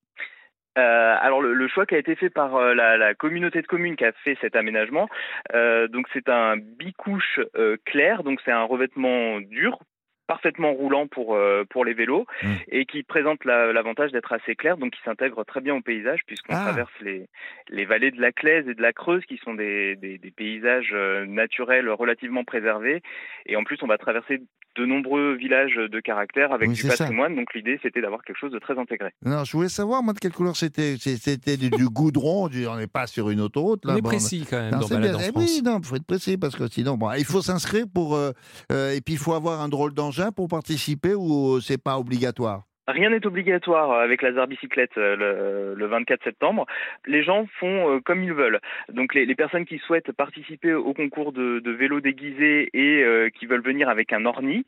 [0.77, 3.97] Euh, alors le, choix qui a été fait par euh, la, la communauté de communes
[3.97, 5.09] qui a fait cet aménagement,
[5.55, 7.41] euh, donc c'est un bicouche
[7.85, 9.79] clair, donc c'est un revêtement dur
[10.27, 12.49] parfaitement roulant pour euh, pour les vélos Mm.
[12.69, 16.21] et qui présente la- l'avantage d'être assez clair donc qui s'intègre très bien au paysage
[16.27, 16.63] puisqu'on Ah.
[16.65, 17.29] traverse les
[17.69, 20.91] les vallées de la Claise et de la Creuse qui sont des des, des paysages
[20.93, 23.03] euh, naturels relativement préservés
[23.47, 24.43] et en plus on va traverser
[24.77, 26.89] de nombreux villages de caractère avec Oui, du ça.
[26.97, 29.11] patrimoine donc l'idée c'était d'avoir quelque chose de très intégré.
[29.25, 30.97] Non, je voulais savoir, moi, de quelle couleur c'était.
[30.99, 33.95] C'était du, du goudron, du- on n'est pas sur une autoroute, là.
[33.95, 35.15] On est bon, précis quand même Non, dans bien.
[35.15, 38.15] en Eh oui, non, faut être précis parce que sinon, bon, il faut s'inscrire pour.
[38.17, 38.33] euh,
[38.73, 42.65] euh, et puis, il faut avoir un drôle d'engin pour participer ou c'est pas obligatoire?
[42.89, 46.67] Rien n'est obligatoire avec la Zarbicyclette euh, le, le 24 septembre.
[47.07, 48.61] Les gens font euh, comme ils veulent.
[48.89, 53.29] Donc les, les personnes qui souhaitent participer au concours de, de vélo déguisé et euh,
[53.31, 54.65] qui veulent venir avec un orni,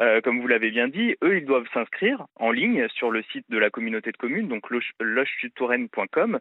[0.00, 3.46] euh, comme vous l'avez bien dit, eux ils doivent s'inscrire en ligne sur le site
[3.48, 6.38] de la communauté de communes, donc loche- lochesudtouraine.com.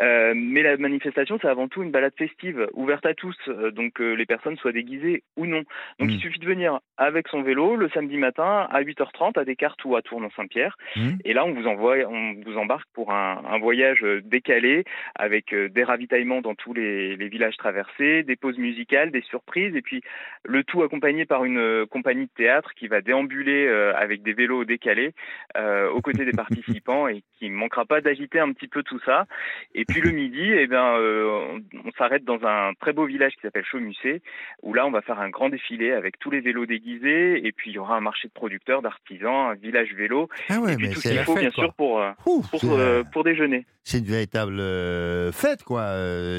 [0.00, 4.00] Euh, mais la manifestation c'est avant tout une balade festive ouverte à tous, euh, donc
[4.00, 5.62] euh, les personnes soient déguisées ou non.
[5.98, 6.12] Donc Mm.
[6.12, 9.96] il suffit de venir avec son vélo le samedi matin à 8h30 à Descartes ou
[9.96, 10.71] à Tournon-Saint-Pierre.
[10.96, 11.10] Mm.
[11.24, 15.52] Et là, on vous envoie, on vous embarque pour un, un voyage euh, décalé avec
[15.52, 19.82] euh, des ravitaillements dans tous les, les villages traversés, des pauses musicales, des surprises, et
[19.82, 20.02] puis
[20.44, 24.64] le tout accompagné par une euh, compagnie de théâtre qui va déambuler avec des vélos
[24.64, 25.12] décalés
[25.56, 29.00] euh, aux côtés des participants et qui ne manquera pas d'agiter un petit peu tout
[29.04, 29.26] ça.
[29.74, 33.34] Et puis le midi, eh bien, euh, on, on s'arrête dans un très beau village
[33.34, 34.22] qui s'appelle Chaumusset,
[34.62, 37.70] où là, on va faire un grand défilé avec tous les vélos déguisés, et puis
[37.70, 40.94] il y aura un marché de producteurs, d'artisans, un village vélo, Ah ouais, et mais
[40.94, 41.64] c'est qu'il la faut, fête, bien quoi.
[41.64, 43.66] sûr, pour, euh, Ouh, pour, c'est, euh, pour déjeuner.
[43.84, 45.94] c'est une véritable euh, fête, quoi.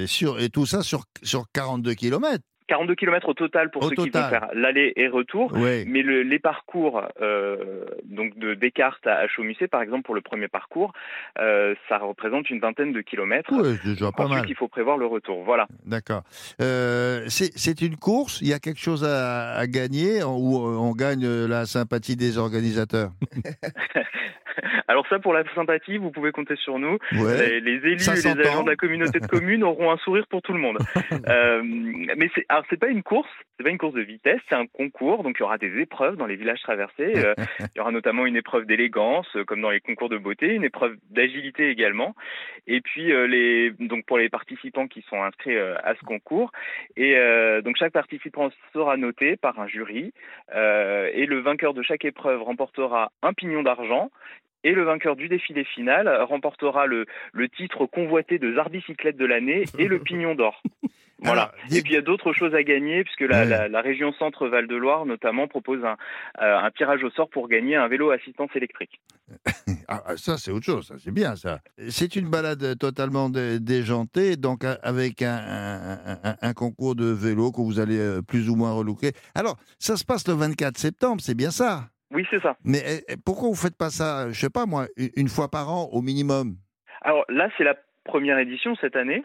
[0.07, 2.39] sur, et tout ça sur, sur 42 km.
[2.67, 4.23] 42 km au total pour Au ceux qui total.
[4.23, 5.51] vont faire l'aller et retour.
[5.55, 5.83] Oui.
[5.87, 10.47] Mais le- les parcours euh, donc de Descartes à, Chaumusset, par exemple, pour le premier
[10.47, 10.93] parcours,
[11.39, 13.51] euh, ça représente une vingtaine de kilomètres.
[13.83, 14.49] C'est déjà pas Ensuite, mal.
[14.49, 15.43] il faut prévoir le retour.
[15.43, 15.67] Voilà.
[15.85, 16.23] D'accord.
[16.61, 20.91] Euh, c'est c'est une course, il y a quelque chose à, à gagner ou on
[20.93, 23.11] gagne la sympathie des organisateurs?
[24.87, 26.97] Alors ça, pour la sympathie, vous pouvez compter sur nous.
[27.13, 27.37] Ouais.
[27.37, 30.41] Les, les élus et les agents de la communauté de communes auront un sourire pour
[30.41, 30.77] tout le monde.
[31.29, 34.55] Euh, mais c'est, alors c'est pas une course, c'est pas une course de vitesse, c'est
[34.55, 35.23] un concours.
[35.23, 37.13] Donc il y aura des épreuves dans les villages traversés.
[37.15, 40.47] Euh, il y aura notamment une épreuve d'élégance, euh, comme dans les concours de beauté,
[40.47, 42.15] une épreuve d'agilité également.
[42.67, 46.51] Et puis euh, les, donc pour les participants qui sont inscrits à ce concours.
[46.97, 47.15] Et
[47.63, 50.13] donc chaque participant sera noté par un jury.
[50.51, 54.09] Et le vainqueur de chaque épreuve remportera un pignon d'argent.
[54.63, 59.63] Et le vainqueur du défilé final remportera le, le titre convoité de Zarbicyclette de l'année
[59.77, 60.61] et le pignon d'or.
[61.19, 61.43] Voilà.
[61.43, 63.45] Alors, Et puis il y a d'autres choses à gagner, puisque la, Ouais.
[63.45, 65.95] la, la région Centre-Val de Loire, notamment, propose un,
[66.41, 68.99] euh, un tirage au sort pour gagner un vélo assistance électrique.
[69.89, 71.59] Ah, ah, ça, c'est autre chose, c'est bien ça.
[71.89, 77.51] C'est une balade totalement dé- déjantée, donc avec un, un- un- un concours de vélo
[77.51, 79.11] que vous allez euh, plus ou moins relooker.
[79.35, 81.89] Alors, ça se passe le 24 septembre, c'est bien ça?
[82.13, 82.55] Oui, c'est ça.
[82.63, 84.87] Mais euh, pourquoi vous faites pas ça, je sais pas moi,
[85.17, 86.55] une- fois par an au minimum?
[87.01, 89.23] Alors là, c'est la première édition cette année.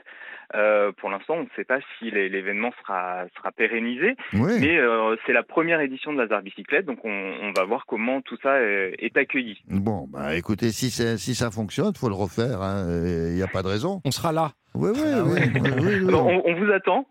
[0.55, 4.53] Euh, pour l'instant, on ne sait pas si l'é- l'événement sera, sera pérennisé, Oui.
[4.61, 8.22] mais euh, c'est la première édition de la Zarbicyclette, donc on, on va voir comment
[8.22, 9.59] tout ça est, est accueilli.
[9.68, 14.01] Bon, bah écoutez, si, ça fonctionne, faut le refaire, il n'y a pas de raison.
[14.07, 14.53] On sera là.
[14.74, 15.32] Oui, oui, Ah oui.
[15.32, 15.51] ouais.
[15.55, 16.09] oui, oui, oui.
[16.09, 17.07] Alors, on, on vous attend.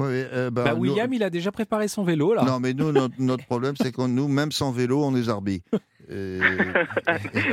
[0.00, 2.42] Euh, bah, Bah, nous- William, il a déjà préparé son vélo là.
[2.44, 5.62] Non, mais nous, notre, notre problème, c'est que nous, même sans vélo, on est zarbi.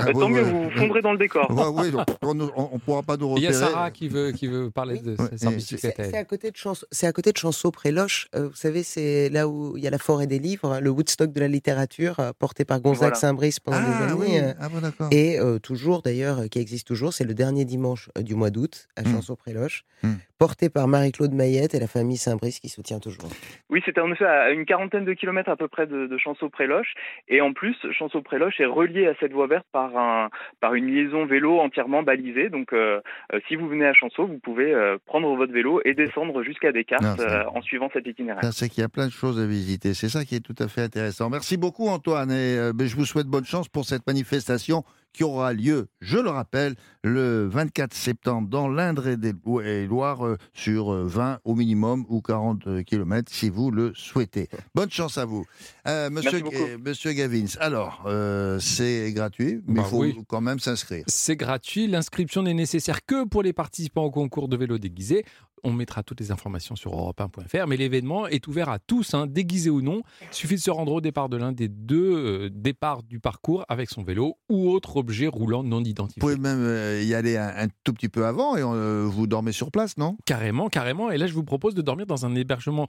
[0.10, 0.50] Ouais, Tant mieux, ouais.
[0.52, 1.50] vous fondrez dans le décor.
[1.52, 3.64] Ouais, ouais, on ne pourra pas nous Il y repérer.
[3.64, 5.38] a Sarah qui veut, qui veut parler de Oui.
[5.38, 5.96] sa et bicyclette.
[5.98, 8.28] C'est à côté de Chanceau, c'est à côté de Chanceau-Pré-Loche.
[8.36, 11.32] Euh, vous savez, c'est là où il y a la forêt des livres, le Woodstock
[11.32, 13.16] de la littérature, euh, porté par Gonzague Voilà.
[13.16, 14.14] Saint-Brice pendant des Ah années.
[14.14, 15.08] oui, euh, ah bon, d'accord.
[15.12, 19.02] Et euh, toujours, d'ailleurs, qui existe toujours, c'est le dernier dimanche du mois d'août à
[19.04, 19.12] Mm.
[19.14, 20.14] Chanceau-Pré-Loche, Mm.
[20.38, 23.30] porté par Marie-Claude Mayette et la famille Saint-Brice qui soutient toujours.
[23.70, 26.94] Oui, c'était en effet à une quarantaine de kilomètres à peu près de, de Chanceau-Pré-Loche.
[27.28, 30.30] Et en plus, Chanceau-Pré-Loche est relié à cette voie verte par, un,
[30.62, 32.50] par une liaison vélo entièrement balisée.
[32.50, 33.02] Donc, euh,
[33.34, 36.72] euh, si vous venez à Chanceau, vous pouvez euh, prendre votre vélo et descendre jusqu'à
[36.72, 38.44] Descartes euh, en suivant cet itinéraire.
[38.54, 39.94] C'est qu'il y a plein de choses à visiter.
[39.94, 41.30] C'est ça qui est tout à fait intéressant.
[41.30, 42.32] Merci beaucoup, Antoine.
[42.32, 44.84] Et ben, je vous souhaite bonne chance pour cette manifestation
[45.14, 49.86] qui aura lieu, je le rappelle, le 24 septembre dans l'Indre et des Lo- et
[49.88, 54.50] Loire euh, sur euh, 20 au minimum ou 40 km si vous le souhaitez.
[54.76, 55.46] Bonne chance à vous.
[55.88, 56.56] Euh, monsieur, beaucoup.
[56.56, 60.16] Ga- monsieur Gavins, alors, euh, c'est gratuit, mais il Bah faut oui.
[60.28, 61.04] quand même s'inscrire.
[61.08, 61.88] C'est gratuit.
[61.88, 65.26] L'inscription n'est nécessaire que pour les participants au concours de vélo déguisé.
[65.64, 67.68] On mettra toutes les informations sur europe1.fr.
[67.68, 70.02] Mais l'événement est ouvert à tous, hein, déguisé ou non.
[70.22, 73.66] Il suffit de se rendre au départ de l'un des deux euh, départs du parcours
[73.70, 76.20] avec son vélo ou autre objet roulant non Vous identifié.
[76.20, 79.52] pouvez même euh, y aller un, un tout petit peu avant et euh, vous dormez
[79.52, 80.18] sur place, non?
[80.26, 81.12] Carrément, carrément.
[81.12, 82.88] Et là, je vous propose de dormir dans un hébergement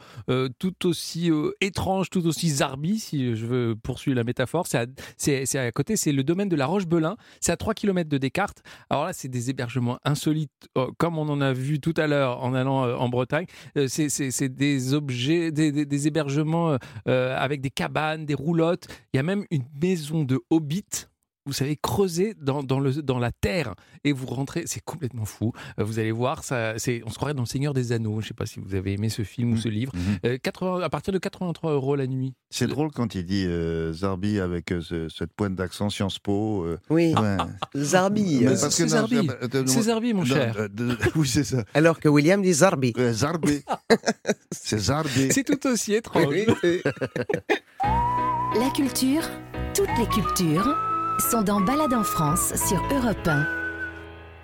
[0.58, 4.66] tout aussi étrange, tout aussi zarbi, si je veux poursuivre la métaphore.
[4.66, 7.16] C'est à, c'est- c'est à côté, c'est le domaine de la Roche-Belin.
[7.40, 8.62] C'est à 3 km de Descartes.
[8.90, 12.42] Alors là, c'est des hébergements insolites, euh, comme on en a vu tout à l'heure
[12.42, 13.46] en euh, en Bretagne.
[13.76, 16.76] Euh, c'est- des objets, des, hébergements
[17.08, 18.86] euh, avec des cabanes, des roulottes.
[19.12, 21.06] Il y a même une maison de hobbit.
[21.46, 23.74] Vous savez, creuser dans, dans, le, dans la terre
[24.04, 25.52] et vous rentrez, c'est complètement fou.
[25.78, 28.20] Euh, Vous allez voir, ça, c'est, on se croirait dans Le Seigneur des Anneaux.
[28.20, 29.92] Je ne sais pas si vous avez aimé ce film ou ce livre.
[30.26, 32.34] Euh, 80 à partir de 83 euros la nuit.
[32.50, 36.64] C'est drôle quand il dit euh, Zarbi avec euh, ce- cette pointe d'accent Sciences Po.
[36.64, 37.16] euh, Oui, ouais.
[37.16, 37.36] Euh,
[37.74, 38.46] c'est non, Zarbi.
[38.46, 38.56] euh,
[39.66, 40.56] C'est Zarbi, mon non, cher.
[40.58, 41.64] euh, de- oui, c'est ça.
[41.74, 42.92] Alors que William dit Zarbi.
[42.98, 43.62] Euh, Zarbi.
[44.52, 45.32] c'est Zarbi.
[45.32, 46.34] C'est tout aussi étrange.
[47.82, 49.22] La culture,
[49.74, 50.76] toutes les cultures,
[51.20, 53.46] sont dans Balade en France sur Europe 1.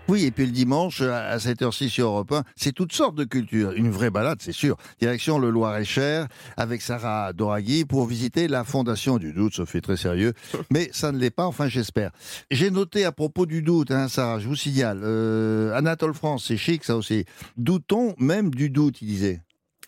[0.09, 3.25] Oui, et puis le dimanche, à cette heure-ci sur Europe 1, c'est toutes sortes de
[3.25, 3.73] cultures.
[3.73, 4.77] Une vraie balade, c'est sûr.
[5.01, 9.55] Direction le Loir-et-Cher, avec Sarah Doraghi, pour visiter la Fondation du Doute.
[9.55, 10.35] Ça fait très sérieux,
[10.71, 12.11] mais ça ne l'est pas, enfin j'espère.
[12.51, 16.59] J'ai noté à propos du doute, hein, Sarah, je vous signale, euh, Anatole France, c'est
[16.59, 17.25] chic ça aussi.
[17.57, 19.41] Doutons même du doute, il disait.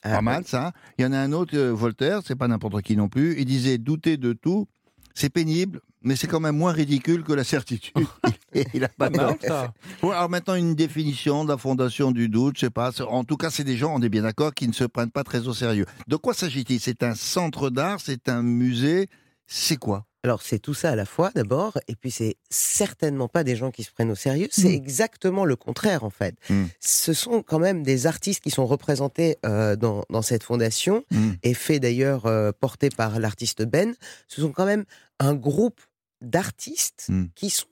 [0.03, 0.72] Ah, pas mal ça.
[0.99, 3.39] Il y en a un autre, euh, Voltaire, c'est pas n'importe qui non plus.
[3.39, 4.68] Il disait douter de tout,
[5.14, 8.07] c'est pénible, mais c'est quand même moins ridicule que la certitude.
[8.74, 9.72] il a pas mal, ça.
[10.03, 12.90] Alors maintenant, une définition de la fondation du doute, je sais pas.
[13.09, 15.24] En tout cas, c'est des gens, on est bien d'accord, qui ne se prennent pas
[15.24, 15.86] très au sérieux.
[16.07, 16.80] De quoi s'agit-il?
[16.80, 19.09] C'est un centre d'art, c'est un musée,
[19.46, 20.05] c'est quoi?
[20.24, 23.70] Alors c'est tout ça à la fois d'abord, et puis c'est certainement pas des gens
[23.70, 24.72] qui se prennent au sérieux, c'est Mm.
[24.82, 26.34] exactement le contraire en fait.
[26.51, 26.64] Mm.
[26.80, 31.30] Ce sont quand même des artistes qui sont représentés euh, dans, dans cette fondation, Mm.
[31.44, 33.94] et fait d'ailleurs euh, porté par l'artiste Ben.
[34.26, 34.84] Ce sont quand même
[35.20, 35.80] un groupe
[36.20, 37.26] d'artistes Mm.
[37.34, 37.66] qui sont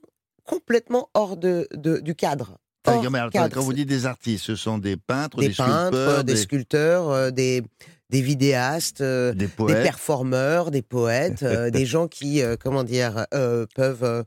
[0.45, 2.57] complètement hors de, de- du cadre.
[2.85, 3.53] Hors cadre.
[3.53, 7.09] Quand vous dites des artistes, ce sont des peintres, des, des peintres, sculpteurs, des, sculpteurs,
[7.09, 7.63] euh, des,
[8.09, 9.47] des vidéastes, euh, des
[9.83, 13.25] performeurs, des poètes, euh, des gens qui, comment dire,
[13.75, 14.23] peuvent euh,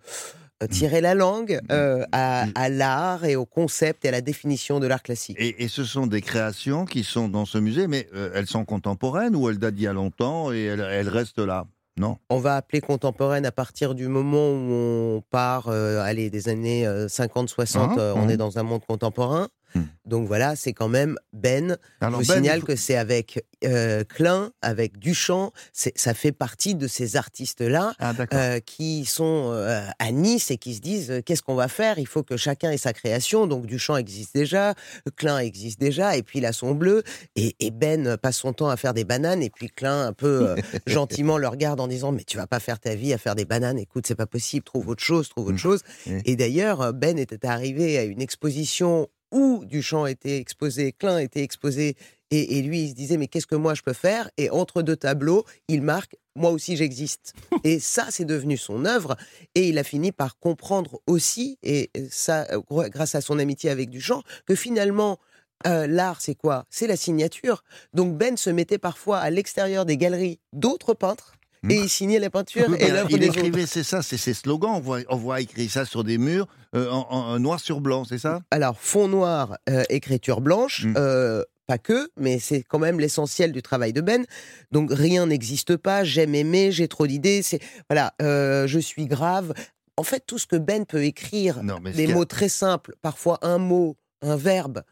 [0.70, 4.86] tirer la langue euh, à, à l'art et au concept et à la définition de
[4.86, 5.38] l'art classique.
[5.40, 8.66] Et, et ce sont des créations qui sont dans ce musée, mais euh, elles sont
[8.66, 11.64] contemporaines ou elles datent d'il y a longtemps et elles, elles restent là?
[11.97, 16.49] Non On va appeler contemporaine à partir du moment où on part, euh, allez, des
[16.49, 18.32] années 50-60, Ah, euh, on ah.
[18.32, 19.49] est dans un monde contemporain.
[19.74, 19.82] Hmm.
[20.04, 21.76] Donc voilà, c'est quand même Ben.
[22.00, 26.74] Alors, Je Ben, signale faut- que c'est avec euh, Klein, avec Duchamp, ça fait partie
[26.74, 31.42] de ces artistes-là Ah, euh, qui sont euh, à Nice et qui se disent qu'est-ce
[31.42, 31.98] qu'on va faire?
[31.98, 33.46] Il faut que chacun ait sa création.
[33.46, 34.74] Donc Duchamp existe déjà,
[35.16, 37.02] Klein existe déjà, et puis il a son bleu.
[37.36, 40.56] Et, et Ben passe son temps à faire des bananes, et puis Klein un peu
[40.86, 43.44] gentiment le regarde en disant mais tu vas pas faire ta vie à faire des
[43.44, 43.78] bananes.
[43.78, 44.64] Écoute, c'est pas possible.
[44.64, 45.82] Trouve autre chose, trouve autre chose.
[46.06, 46.20] Oui.
[46.24, 51.96] Et d'ailleurs, Ben était arrivé à une exposition où Duchamp était exposé, Klein était exposé,
[52.30, 54.30] et, et lui, il se disait, mais qu'est-ce que moi je peux faire?
[54.36, 57.34] Et entre deux tableaux, il marque, moi aussi j'existe.
[57.64, 59.16] et ça, c'est devenu son œuvre,
[59.54, 64.22] et il a fini par comprendre aussi, et ça, grâce à son amitié avec Duchamp,
[64.46, 65.18] que finalement,
[65.66, 66.64] euh, l'art, c'est quoi?
[66.70, 67.64] C'est la signature.
[67.92, 71.34] Donc Ben se mettait parfois à l'extérieur des galeries d'autres peintres,
[71.68, 74.16] et il signait les peintures Oui, et mais l'œuvre il des écrivait, c'est ça, c'est
[74.16, 74.70] ses slogans.
[74.76, 78.18] On voit, on voit écrit ça sur des murs, euh, en, noir sur blanc, c'est
[78.18, 78.40] ça?
[78.50, 80.94] Alors, fond noir, euh, écriture blanche, Mm.
[80.96, 84.24] euh, pas que, mais c'est quand même l'essentiel du travail de Ben.
[84.72, 89.52] Donc, rien n'existe pas, j'aime aimer, j'ai trop d'idées, c'est, voilà, je suis grave.
[89.96, 92.94] En fait, tout ce que Ben peut écrire, Non, mais des a- mots très simples,
[93.02, 94.82] parfois un mot, un verbe,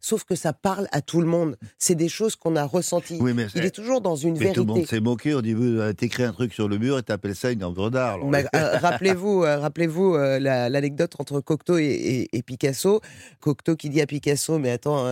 [0.00, 1.56] sauf que ça parle à tout le monde.
[1.78, 3.18] C'est des choses qu'on a ressenties.
[3.20, 4.96] Oui, mais Il est toujours dans une Mais tout le monde vérité.
[4.96, 5.78] s'est moqué au début.
[5.78, 8.18] euh, T'écris un truc sur le mur et t'appelles ça une œuvre d'art.
[8.22, 13.00] euh, rappelez-vous, euh, rappelez-vous euh, la- l'anecdote entre Cocteau et, et- et Picasso.
[13.40, 15.06] Cocteau qui dit à Picasso, mais attends,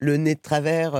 [0.00, 0.94] le nez de travers,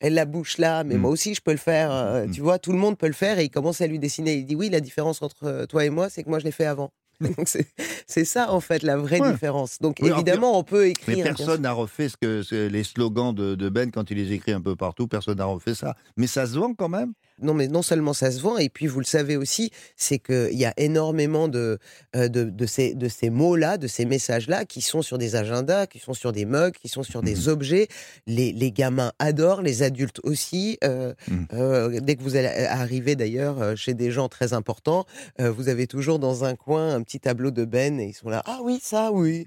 [0.00, 1.00] et la bouche là, mais Mm.
[1.00, 1.90] moi aussi je peux le faire.
[1.92, 3.38] euh, Tu vois, tout le monde peut le faire.
[3.38, 4.34] Et il commence à lui dessiner.
[4.34, 6.66] Il dit oui, la différence entre toi et moi, c'est que moi je l'ai fait
[6.66, 6.92] avant.
[8.06, 9.32] C'est ça en fait la vraie Ouais.
[9.32, 9.78] différence.
[9.80, 11.16] Donc Oui, évidemment, on peut Mais écrire.
[11.26, 11.36] sûr.
[11.36, 14.60] personne n'a refait ce que les slogans de, de Ben quand il les écrit un
[14.60, 15.06] peu partout.
[15.06, 15.94] Personne n'a refait ça.
[16.16, 17.12] Mais ça se vend quand même?
[17.42, 20.54] Non, mais non seulement ça se vend, et puis vous le savez aussi, c'est qu'il
[20.58, 21.78] y a énormément de,
[22.16, 25.86] euh, de, de ces, de ces mots-là, de ces messages-là, qui sont sur des agendas,
[25.86, 27.88] qui sont sur des mugs, qui sont sur des objets.
[28.26, 30.78] Les, les gamins adorent, les adultes aussi.
[30.84, 31.46] Euh, Mhm.
[31.52, 35.04] euh, dès que vous allez arriver d'ailleurs chez des gens très importants,
[35.40, 38.28] euh, vous avez toujours dans un coin un petit tableau de Ben, et ils sont
[38.28, 39.46] là, ah oui, ça, oui.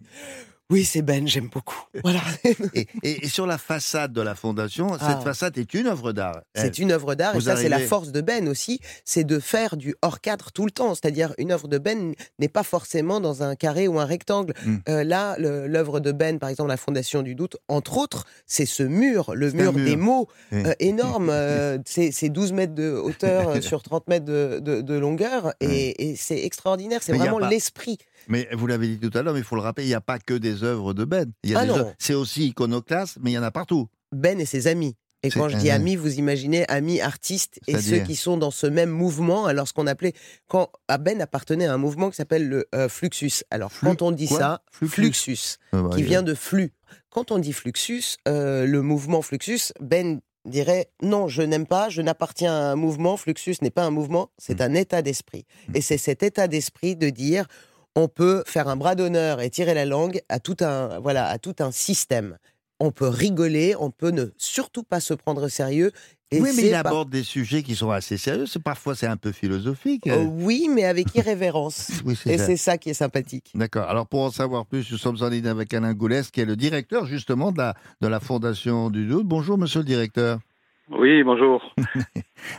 [0.71, 1.77] Oui, c'est Ben, j'aime beaucoup.
[2.03, 2.21] Voilà.
[3.03, 5.09] Et, sur la façade de la fondation, Ah.
[5.11, 6.41] cette façade est une œuvre d'art.
[6.55, 9.77] C'est une œuvre d'art et ça c'est la force de Ben aussi, c'est de faire
[9.77, 10.95] du hors cadre tout le temps.
[10.95, 14.53] C'est-à-dire une œuvre de Ben n'est pas forcément dans un carré ou un rectangle.
[14.65, 14.75] Mm.
[14.89, 18.81] Euh, là, l'œuvre de Ben, par exemple la Fondation du Doute, entre autres, c'est ce
[18.81, 19.85] mur, le mur, mur.
[19.85, 20.63] des mots Oui.
[20.65, 21.29] euh, énorme.
[21.29, 26.09] euh, c'est c'est 12 mètres de hauteur sur 30 mètres de, de- de longueur et,
[26.09, 27.01] et c'est extraordinaire.
[27.03, 27.99] C'est vraiment pas- l'esprit.
[28.27, 30.01] Mais vous l'avez dit tout à l'heure, mais il faut le rappeler, il n'y a
[30.01, 31.31] pas que des œuvres de Ben.
[31.55, 31.65] Ah
[31.99, 33.87] C'est aussi iconoclaste, mais il y en a partout.
[34.11, 34.95] Ben et ses amis.
[35.23, 38.67] Et quand je dis amis, vous imaginez amis artistes et ceux qui sont dans ce
[38.67, 39.45] même mouvement.
[39.47, 40.13] Alors, ce qu'on appelait.
[40.47, 40.69] Quand
[40.99, 43.43] Ben appartenait à un mouvement qui s'appelle le euh, Fluxus.
[43.49, 44.37] Alors, quand on dit quoi?
[44.37, 44.93] ça, Fluxus.
[45.01, 46.73] Fluxus, Ah bah, qui vient de flux.
[47.09, 52.03] Quand on dit Fluxus, euh, le mouvement Fluxus, Ben dirait non, je n'aime pas, je
[52.03, 53.17] n'appartiens à un mouvement.
[53.17, 54.63] Fluxus n'est pas un mouvement, c'est Mm.
[54.63, 55.45] un état d'esprit.
[55.73, 57.47] Et c'est cet état d'esprit de dire
[57.95, 61.37] on peut faire un bras d'honneur et tirer la langue à tout un voilà à
[61.37, 62.37] tout un système.
[62.81, 65.91] On peut rigoler, on peut ne surtout pas se prendre au sérieux.
[66.31, 68.45] Et oui, mais il pas- aborde des sujets qui sont assez sérieux.
[68.63, 70.07] Parfois c'est un peu philosophique.
[70.07, 71.89] Euh, oui, mais avec irrévérence.
[72.03, 73.51] Oui, et c'est ça qui est sympathique.
[73.55, 73.87] D'accord.
[73.87, 76.57] Alors pour en savoir plus, nous sommes en ligne avec Alain Goulès, qui est le
[76.57, 79.25] directeur justement de la, de la Fondation du Doute.
[79.27, 80.39] Bonjour, monsieur le directeur.
[80.89, 81.73] Oui, bonjour.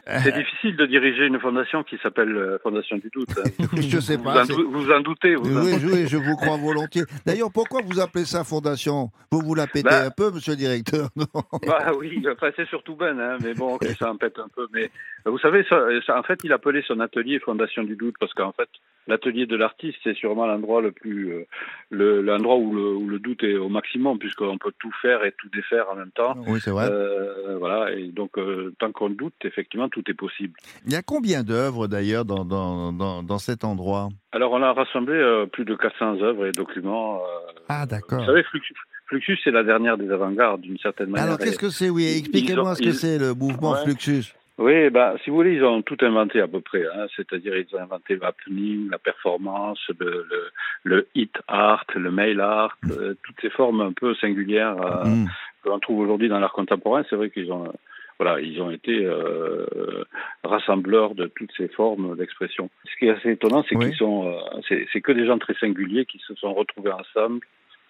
[0.06, 3.28] C'est difficile de diriger une fondation qui s'appelle euh, Fondation du Doute.
[3.38, 3.66] hein.
[3.76, 4.42] Je sais Vous pas.
[4.42, 5.36] en, c'est- dou- vous en doutez.
[5.36, 5.80] Vous en Oui, doutez.
[5.80, 7.04] je, oui, je vous crois volontiers.
[7.24, 9.10] D'ailleurs, pourquoi vous appelez ça fondation?
[9.30, 11.26] Vous vous la pétez Bah- un peu, monsieur le directeur non?
[11.66, 14.66] Bah oui, enfin, c'est surtout Ben, hein, mais bon, ça en pète un peu.
[14.72, 14.90] Mais
[15.24, 18.52] vous savez, ça, ça- en fait, il appelait son atelier Fondation du Doute parce qu'en
[18.52, 18.68] fait,
[19.06, 21.44] l'atelier de l'artiste, c'est sûrement l'endroit le plus, euh,
[21.90, 25.32] le- l'endroit où le, où le doute est au maximum, puisqu'on peut tout faire et
[25.38, 26.34] tout défaire en même temps.
[26.46, 26.88] Oui, c'est vrai.
[26.90, 30.54] Euh, voilà, et donc euh, tant qu'on doute, effectivement, tout est possible.
[30.86, 34.08] Il y a combien d'œuvres d'ailleurs dans, dans, dans, dans cet endroit?
[34.32, 37.22] Alors, on a rassemblé euh, plus de 400 œuvres et documents.
[37.68, 38.20] Ah, d'accord.
[38.20, 38.74] Vous savez, Fluxus,
[39.06, 41.26] Fluxus c'est la dernière des avant-gardes, d'une certaine manière.
[41.28, 41.90] Alors, qu'est-ce que c'est?
[41.90, 43.82] Oui, expliquez-moi ce que c'est le mouvement Ouais.
[43.84, 44.34] Fluxus.
[44.58, 46.84] Oui, bah, si vous voulez, ils ont tout inventé à peu près.
[46.86, 47.06] Hein.
[47.14, 50.50] C'est-à-dire, ils ont inventé l'happening, la performance, le, le,
[50.84, 55.26] le hit art, le mail art, euh, toutes ces formes un peu singulières euh, Mm.
[55.62, 57.04] que l'on trouve aujourd'hui dans l'art contemporain.
[57.08, 57.70] C'est vrai qu'ils ont
[58.18, 59.66] voilà, ils ont été euh,
[60.42, 62.70] rassembleurs de toutes ces formes d'expression.
[62.90, 66.06] Ce qui est assez étonnant, c'est qu'ils sont, euh, c'est que des gens très singuliers
[66.06, 67.40] qui se sont retrouvés ensemble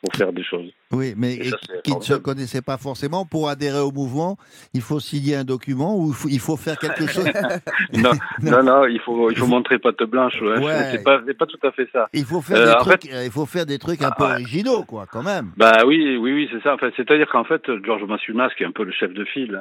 [0.07, 0.71] pour faire des choses.
[0.93, 1.39] Oui, mais
[1.83, 3.25] qui ne se connaissaient pas forcément.
[3.27, 4.37] Pour adhérer au mouvement,
[4.73, 7.25] il faut signer un document ou il faut, il faut faire quelque chose.
[7.93, 10.41] non, non, non, il faut, il faut montrer patte blanche.
[10.41, 10.59] Ouais.
[10.65, 10.91] Ouais.
[10.93, 12.09] C'est pas, tout à fait ça.
[12.13, 13.03] Il faut faire Euh, des trucs.
[13.11, 15.51] fait- il faut faire des trucs un peu originaux, quoi, quand même.
[15.57, 16.75] Bah oui, oui, oui, c'est ça.
[16.75, 19.61] En fait, c'est-à-dire qu'en fait, Georges Massunas, qui est un peu le chef de file,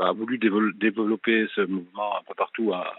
[0.00, 2.92] a voulu développer ce mouvement un peu partout à-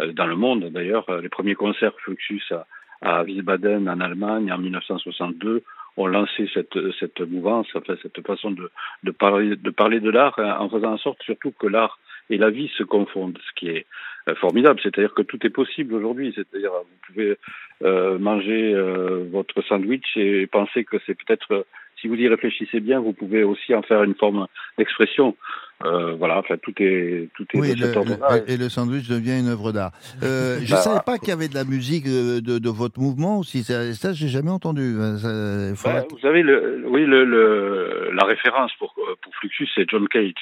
[0.00, 0.68] euh, dans le monde.
[0.70, 2.66] D'ailleurs, les premiers concerts Fluxus à,
[3.00, 5.62] à Wiesbaden en Allemagne en 1962
[5.96, 8.70] ont lancé cette, cette mouvance, enfin, cette façon de,
[9.02, 11.98] de parler de parler de l'art euh, en faisant en sorte surtout que l'art
[12.30, 13.86] et la vie se confondent, ce qui est
[14.28, 14.80] euh, formidable.
[14.82, 16.32] C'est-à-dire que tout est possible aujourd'hui.
[16.34, 17.36] C'est-à-dire vous pouvez
[17.82, 21.66] euh, manger euh, votre sandwich et penser que c'est peut-être,
[22.00, 24.46] si vous y réfléchissez bien, vous pouvez aussi en faire une forme
[24.78, 25.36] d'expression.
[25.84, 28.38] Euh, voilà, enfin tout est tout est Oui, de le- cet ordre-là.
[28.38, 29.92] le- et le sandwich devient une œuvre d'art.
[30.22, 32.70] Euh, je ne Bah, savais pas qu'il y avait de la musique euh, de, de
[32.70, 33.62] votre mouvement aussi.
[33.62, 34.94] Ça, ça j'ai jamais entendu.
[35.18, 39.86] Ça- faudrait- Ouais, vous savez, le, oui, le, le, la référence pour, pour Fluxus, c'est
[39.90, 40.32] John Cage.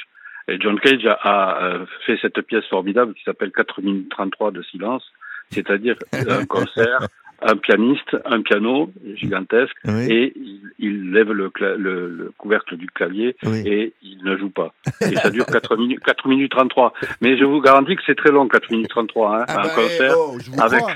[0.47, 4.63] Et John Cage a, a, fait cette pièce formidable qui s'appelle 4 minutes 33 de
[4.63, 5.03] silence,
[5.51, 7.09] c'est-à-dire un concert,
[7.43, 9.77] un pianiste, un piano gigantesque,
[10.11, 14.73] et il, il lève le, le, le couvercle du clavier et il ne joue pas.
[15.01, 16.93] Et ça dure 4 minutes, 4 minutes 33.
[17.21, 19.69] Mais je vous garantis que c'est très long, 4 minutes 33, hein, Ah un bah,
[19.75, 20.13] concert.
[20.13, 20.81] eh, oh, je vous avec...
[20.81, 20.95] crois.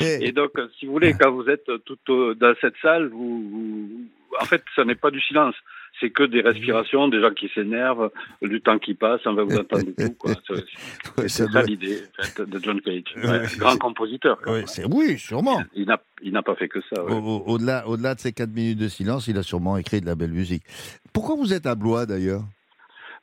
[0.20, 3.90] Et donc, si vous voulez, quand vous êtes tout dans cette salle, vous, vous-
[4.40, 5.54] en fait, ce n'est pas du silence.
[6.00, 8.10] C'est que des respirations, des gens qui s'énervent,
[8.42, 10.12] du temps qui passe, on va vous entendre tout.
[10.18, 10.32] quoi.
[11.18, 13.02] C'est ça ça doit- l'idée en fait, de John Cage.
[13.16, 14.38] Ouais, grand compositeur.
[14.46, 15.62] Oui, c'est- oui, sûrement.
[15.74, 17.02] Il n'a il n'a pas fait que ça.
[17.04, 20.06] Au- Au-delà au -delà de ces 4 minutes de silence, il a sûrement écrit de
[20.06, 20.62] la belle musique.
[21.12, 22.42] Pourquoi vous êtes à Blois d'ailleurs?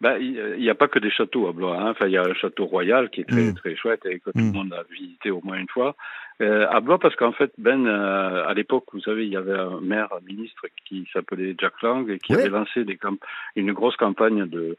[0.02, 1.80] Ben, il n'y a pas que des châteaux à Blois.
[1.80, 1.92] hein.
[1.92, 3.54] Enfin, il y a un château royal qui est très, Mm.
[3.54, 5.96] très chouette et que tout le monde a visité au moins une fois.
[6.42, 9.58] Euh, à Blois, parce qu'en fait, Ben, euh, à l'époque, vous savez, il y avait
[9.58, 13.24] un maire, un ministre qui s'appelait Jack Lang et qui avait lancé des camp-
[13.56, 14.76] une grosse campagne de,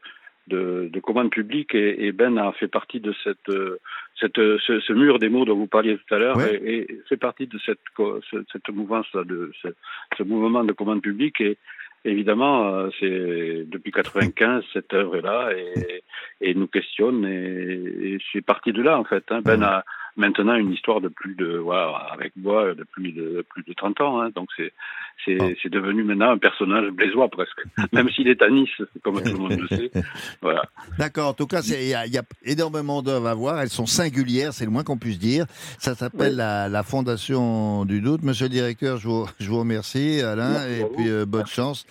[0.47, 3.79] de, de commandes publiques et, et Ben a fait partie de cette, euh,
[4.19, 6.55] cette, ce, ce mur des mots dont vous parliez tout à l'heure et,
[6.91, 7.79] et fait partie de cette,
[8.53, 9.69] cette mouvance, de ce,
[10.15, 11.57] ce mouvement de commandes publiques et
[12.05, 16.03] Évidemment, euh, c'est depuis 95 cette œuvre est là et,
[16.39, 19.25] et nous questionne et, et c'est parti de là en fait.
[19.29, 19.41] hein.
[19.43, 19.83] Ben a
[20.17, 24.01] maintenant une histoire de plus de voilà avec moi de plus de plus de 30
[24.01, 24.21] ans.
[24.21, 24.29] hein.
[24.35, 24.73] Donc c'est
[25.25, 27.59] c'est c'est devenu maintenant un personnage blésois presque,
[27.93, 28.69] même s'il est à Nice
[29.03, 29.91] comme tout le monde le sait.
[30.41, 30.63] Voilà.
[30.99, 33.59] D'accord, en tout cas, il y, a- il y a énormément d'œuvres à voir.
[33.59, 35.45] Elles sont singulières, c'est le moins qu'on puisse dire.
[35.79, 38.23] Ça s'appelle la, la Fondation du Doute.
[38.23, 41.85] Monsieur le directeur, je vous, je vous remercie, Alain, Merci et puis euh, bonne chance.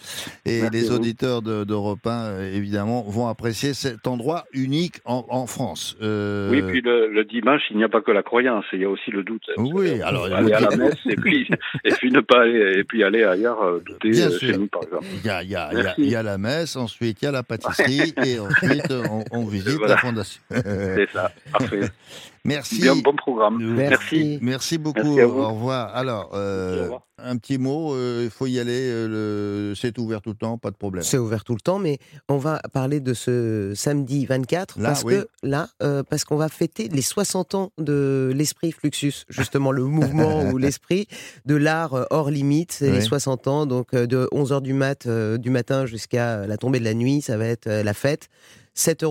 [0.44, 5.26] Et Merci les auditeurs de- d'Europe 1, euh, évidemment, vont apprécier cet endroit unique en,
[5.28, 5.96] en France.
[6.02, 8.84] Euh, Oui, puis le, le dimanche, il n'y a pas que la croyance, il y
[8.84, 9.44] a aussi le doute.
[9.56, 11.48] Oui, alors, aller le à la messe et puis
[11.84, 14.58] et puis ne pas aller et puis aller ailleurs euh, douter Bien euh, chez sûr.
[14.58, 15.04] nous par exemple.
[15.22, 16.00] Il y a, il y a- il y a- Merci.
[16.02, 19.44] il y a la messe, ensuite il y a la pâtisserie, et ensuite on, on
[19.44, 19.94] visite Voilà.
[19.94, 20.40] la fondation.
[20.50, 21.80] C'est ça, parfait.
[22.46, 22.80] Merci.
[22.80, 23.58] Bien, bon programme.
[23.74, 24.38] Merci.
[24.40, 25.16] Merci beaucoup.
[25.16, 25.22] Merci.
[25.22, 25.94] Au revoir.
[25.94, 27.02] Alors, euh, Au revoir.
[27.18, 28.88] un petit mot, euh, il faut y aller.
[28.88, 29.74] euh.
[29.74, 31.02] C'est ouvert tout le temps, pas de problème.
[31.04, 35.02] C'est ouvert tout le temps, mais on va parler de ce samedi 24 Là, parce
[35.04, 35.14] oui.
[35.14, 39.84] que là, euh, parce qu'on va fêter les 60 ans de l'esprit Fluxus, justement le
[39.84, 41.08] mouvement ou l'esprit
[41.44, 42.72] de l'art hors limite.
[42.72, 43.04] C'est les Oui.
[43.04, 46.94] 60 ans, donc de 11h du mat euh, du matin jusqu'à la tombée de la
[46.94, 48.28] nuit, ça va être euh, la fête.
[48.76, 49.02] 7,50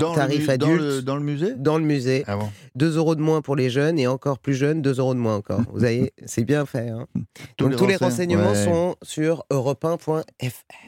[0.00, 0.80] euros tarif dans adulte.
[0.80, 1.54] le- dans le musée?
[1.56, 2.24] Dans le musée.
[2.26, 5.14] Ah bon 2 euros de moins pour les jeunes et encore plus jeunes, 2 euros
[5.14, 5.60] de moins encore.
[5.72, 6.88] Vous voyez, c'est bien fait.
[6.90, 7.06] hein.
[7.56, 8.04] Tous Donc les tous les renseign-
[8.36, 8.64] renseignements ouais.
[8.64, 10.24] sont sur europe1.fr.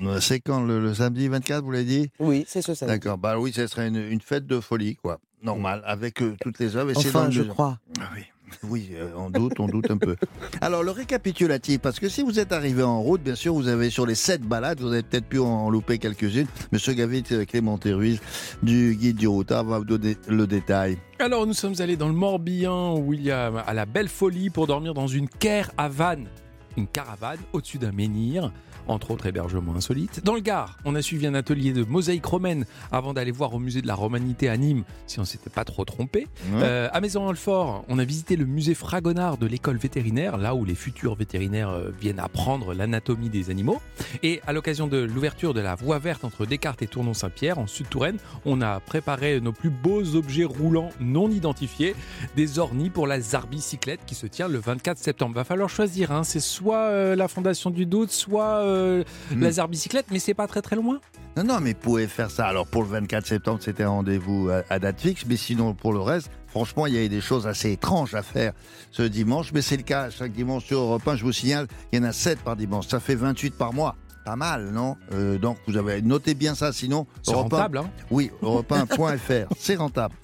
[0.03, 2.11] Euh, C'est quand le, le samedi 24, vous l'avez dit?
[2.19, 2.95] Oui, c'est ce samedi.
[2.95, 3.19] D'accord.
[3.19, 5.19] Bah oui, ce serait une, une fête de folie, quoi.
[5.43, 6.91] Normal, avec euh, toutes les œuvres.
[6.91, 7.51] et Enfin, dans le je musée.
[7.53, 7.79] crois.
[8.01, 8.23] Ah oui.
[8.63, 10.17] Oui, euh, on doute, on doute un peu.
[10.61, 13.91] Alors, le récapitulatif, parce que si vous êtes arrivé en route, bien sûr, vous avez
[13.91, 16.47] sur les sept balades, vous avez peut-être pu en louper quelques-unes.
[16.73, 18.21] Monsieur Gavit, euh, Clément Ruiz,
[18.63, 20.99] du guide du routard, va vous donner le détail.
[21.19, 24.51] Alors nous sommes allés dans le Morbihan où il y a à la belle folie
[24.51, 26.27] pour dormir dans une caravane.
[26.77, 28.53] Une caravane au-dessus d'un menhir,
[28.89, 30.25] entre autres hébergements insolites.
[30.25, 33.59] Dans le Gard, on a suivi un atelier de mosaïque romaine avant d'aller voir au
[33.59, 36.27] musée de la Romanité à Nîmes, si on s'était pas trop trompé.
[36.53, 36.61] Ouais.
[36.63, 40.75] Euh, à Maison-Alfort, on a visité le musée Fragonard de l'école vétérinaire, là où les
[40.75, 43.81] futurs vétérinaires euh, viennent apprendre l'anatomie des animaux.
[44.23, 48.19] Et à l'occasion de l'ouverture de la voie verte entre Descartes et Tournon-Saint-Pierre, en Sud-Touraine,
[48.45, 51.95] on a préparé nos plus beaux objets roulants non identifiés,
[52.37, 55.35] des ornis pour la Zarbicyclette qui se tient le 24 septembre.
[55.35, 56.25] Va falloir choisir, hein.
[56.25, 59.41] c'est soit euh, la Fondation du Doute, soit euh, euh, Hmm.
[59.43, 61.01] laser bicyclette, mais c'est pas très très loin.
[61.37, 62.47] Non, non, mais vous pouvez faire ça.
[62.47, 65.93] Alors pour le 24 septembre, c'était un rendez-vous à, à date fixe, mais sinon pour
[65.93, 68.53] le reste, franchement, il y a eu des choses assez étranges à faire
[68.91, 71.17] ce dimanche, mais c'est le cas chaque dimanche sur Europe 1.
[71.17, 72.87] Je vous signale, il y en a 7 par dimanche.
[72.87, 73.97] Ça fait 28 par mois.
[74.27, 74.97] Pas mal, non?
[75.13, 77.07] Euh, Donc vous avez noté bien ça, sinon.
[77.23, 80.15] C'est Europe 1 rentable, hein Oui, europe1.fr, c'est rentable.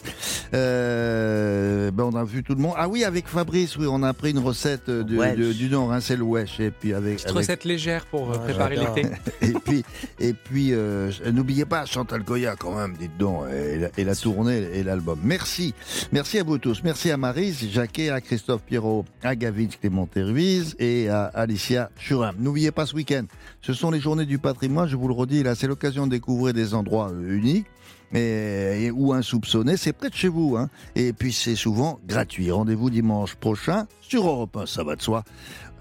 [0.55, 2.75] Euh, ben on a vu tout le monde.
[2.77, 5.37] Ah oui, avec Fabrice, oui, on a pris une recette euh, du, Wesh.
[5.37, 6.59] du- du Nord, hein, c'est le wesh.
[6.61, 9.07] Et puis avec, Petite avec- recette légère pour euh, Ouais, préparer l'été.
[9.41, 9.85] et puis,
[10.19, 14.15] et puis euh, n'oubliez pas Chantal Goya quand même, dites donc, et la, et la
[14.17, 15.19] tournée et l'album.
[15.23, 15.75] Merci.
[16.11, 16.83] Merci à vous tous.
[16.83, 22.33] Merci à Marise, Jacquet, à Christophe Pierrot, à Gavin Clément Terviz et à Alicia Churin.
[22.39, 23.25] N'oubliez pas ce week-end,
[23.63, 26.53] ce sont les journées du patrimoine, je vous le redis, là c'est l'occasion de découvrir
[26.53, 27.67] des endroits euh, uniques.
[28.15, 30.59] Et, ou insoupçonnés, c'est près de chez vous.
[30.59, 30.69] Hein.
[30.95, 32.51] Et puis c'est souvent gratuit.
[32.51, 35.25] Rendez-vous dimanche prochain sur Europe 1, ça va de soi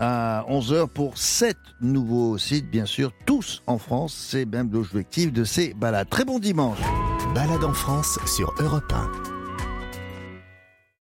[0.01, 4.13] à 11h pour 7 nouveaux sites, bien sûr, tous en France.
[4.13, 6.09] C'est même l'objectif de ces balades.
[6.09, 6.79] Très bon dimanche.
[7.35, 9.40] Balade en France sur Europe 1.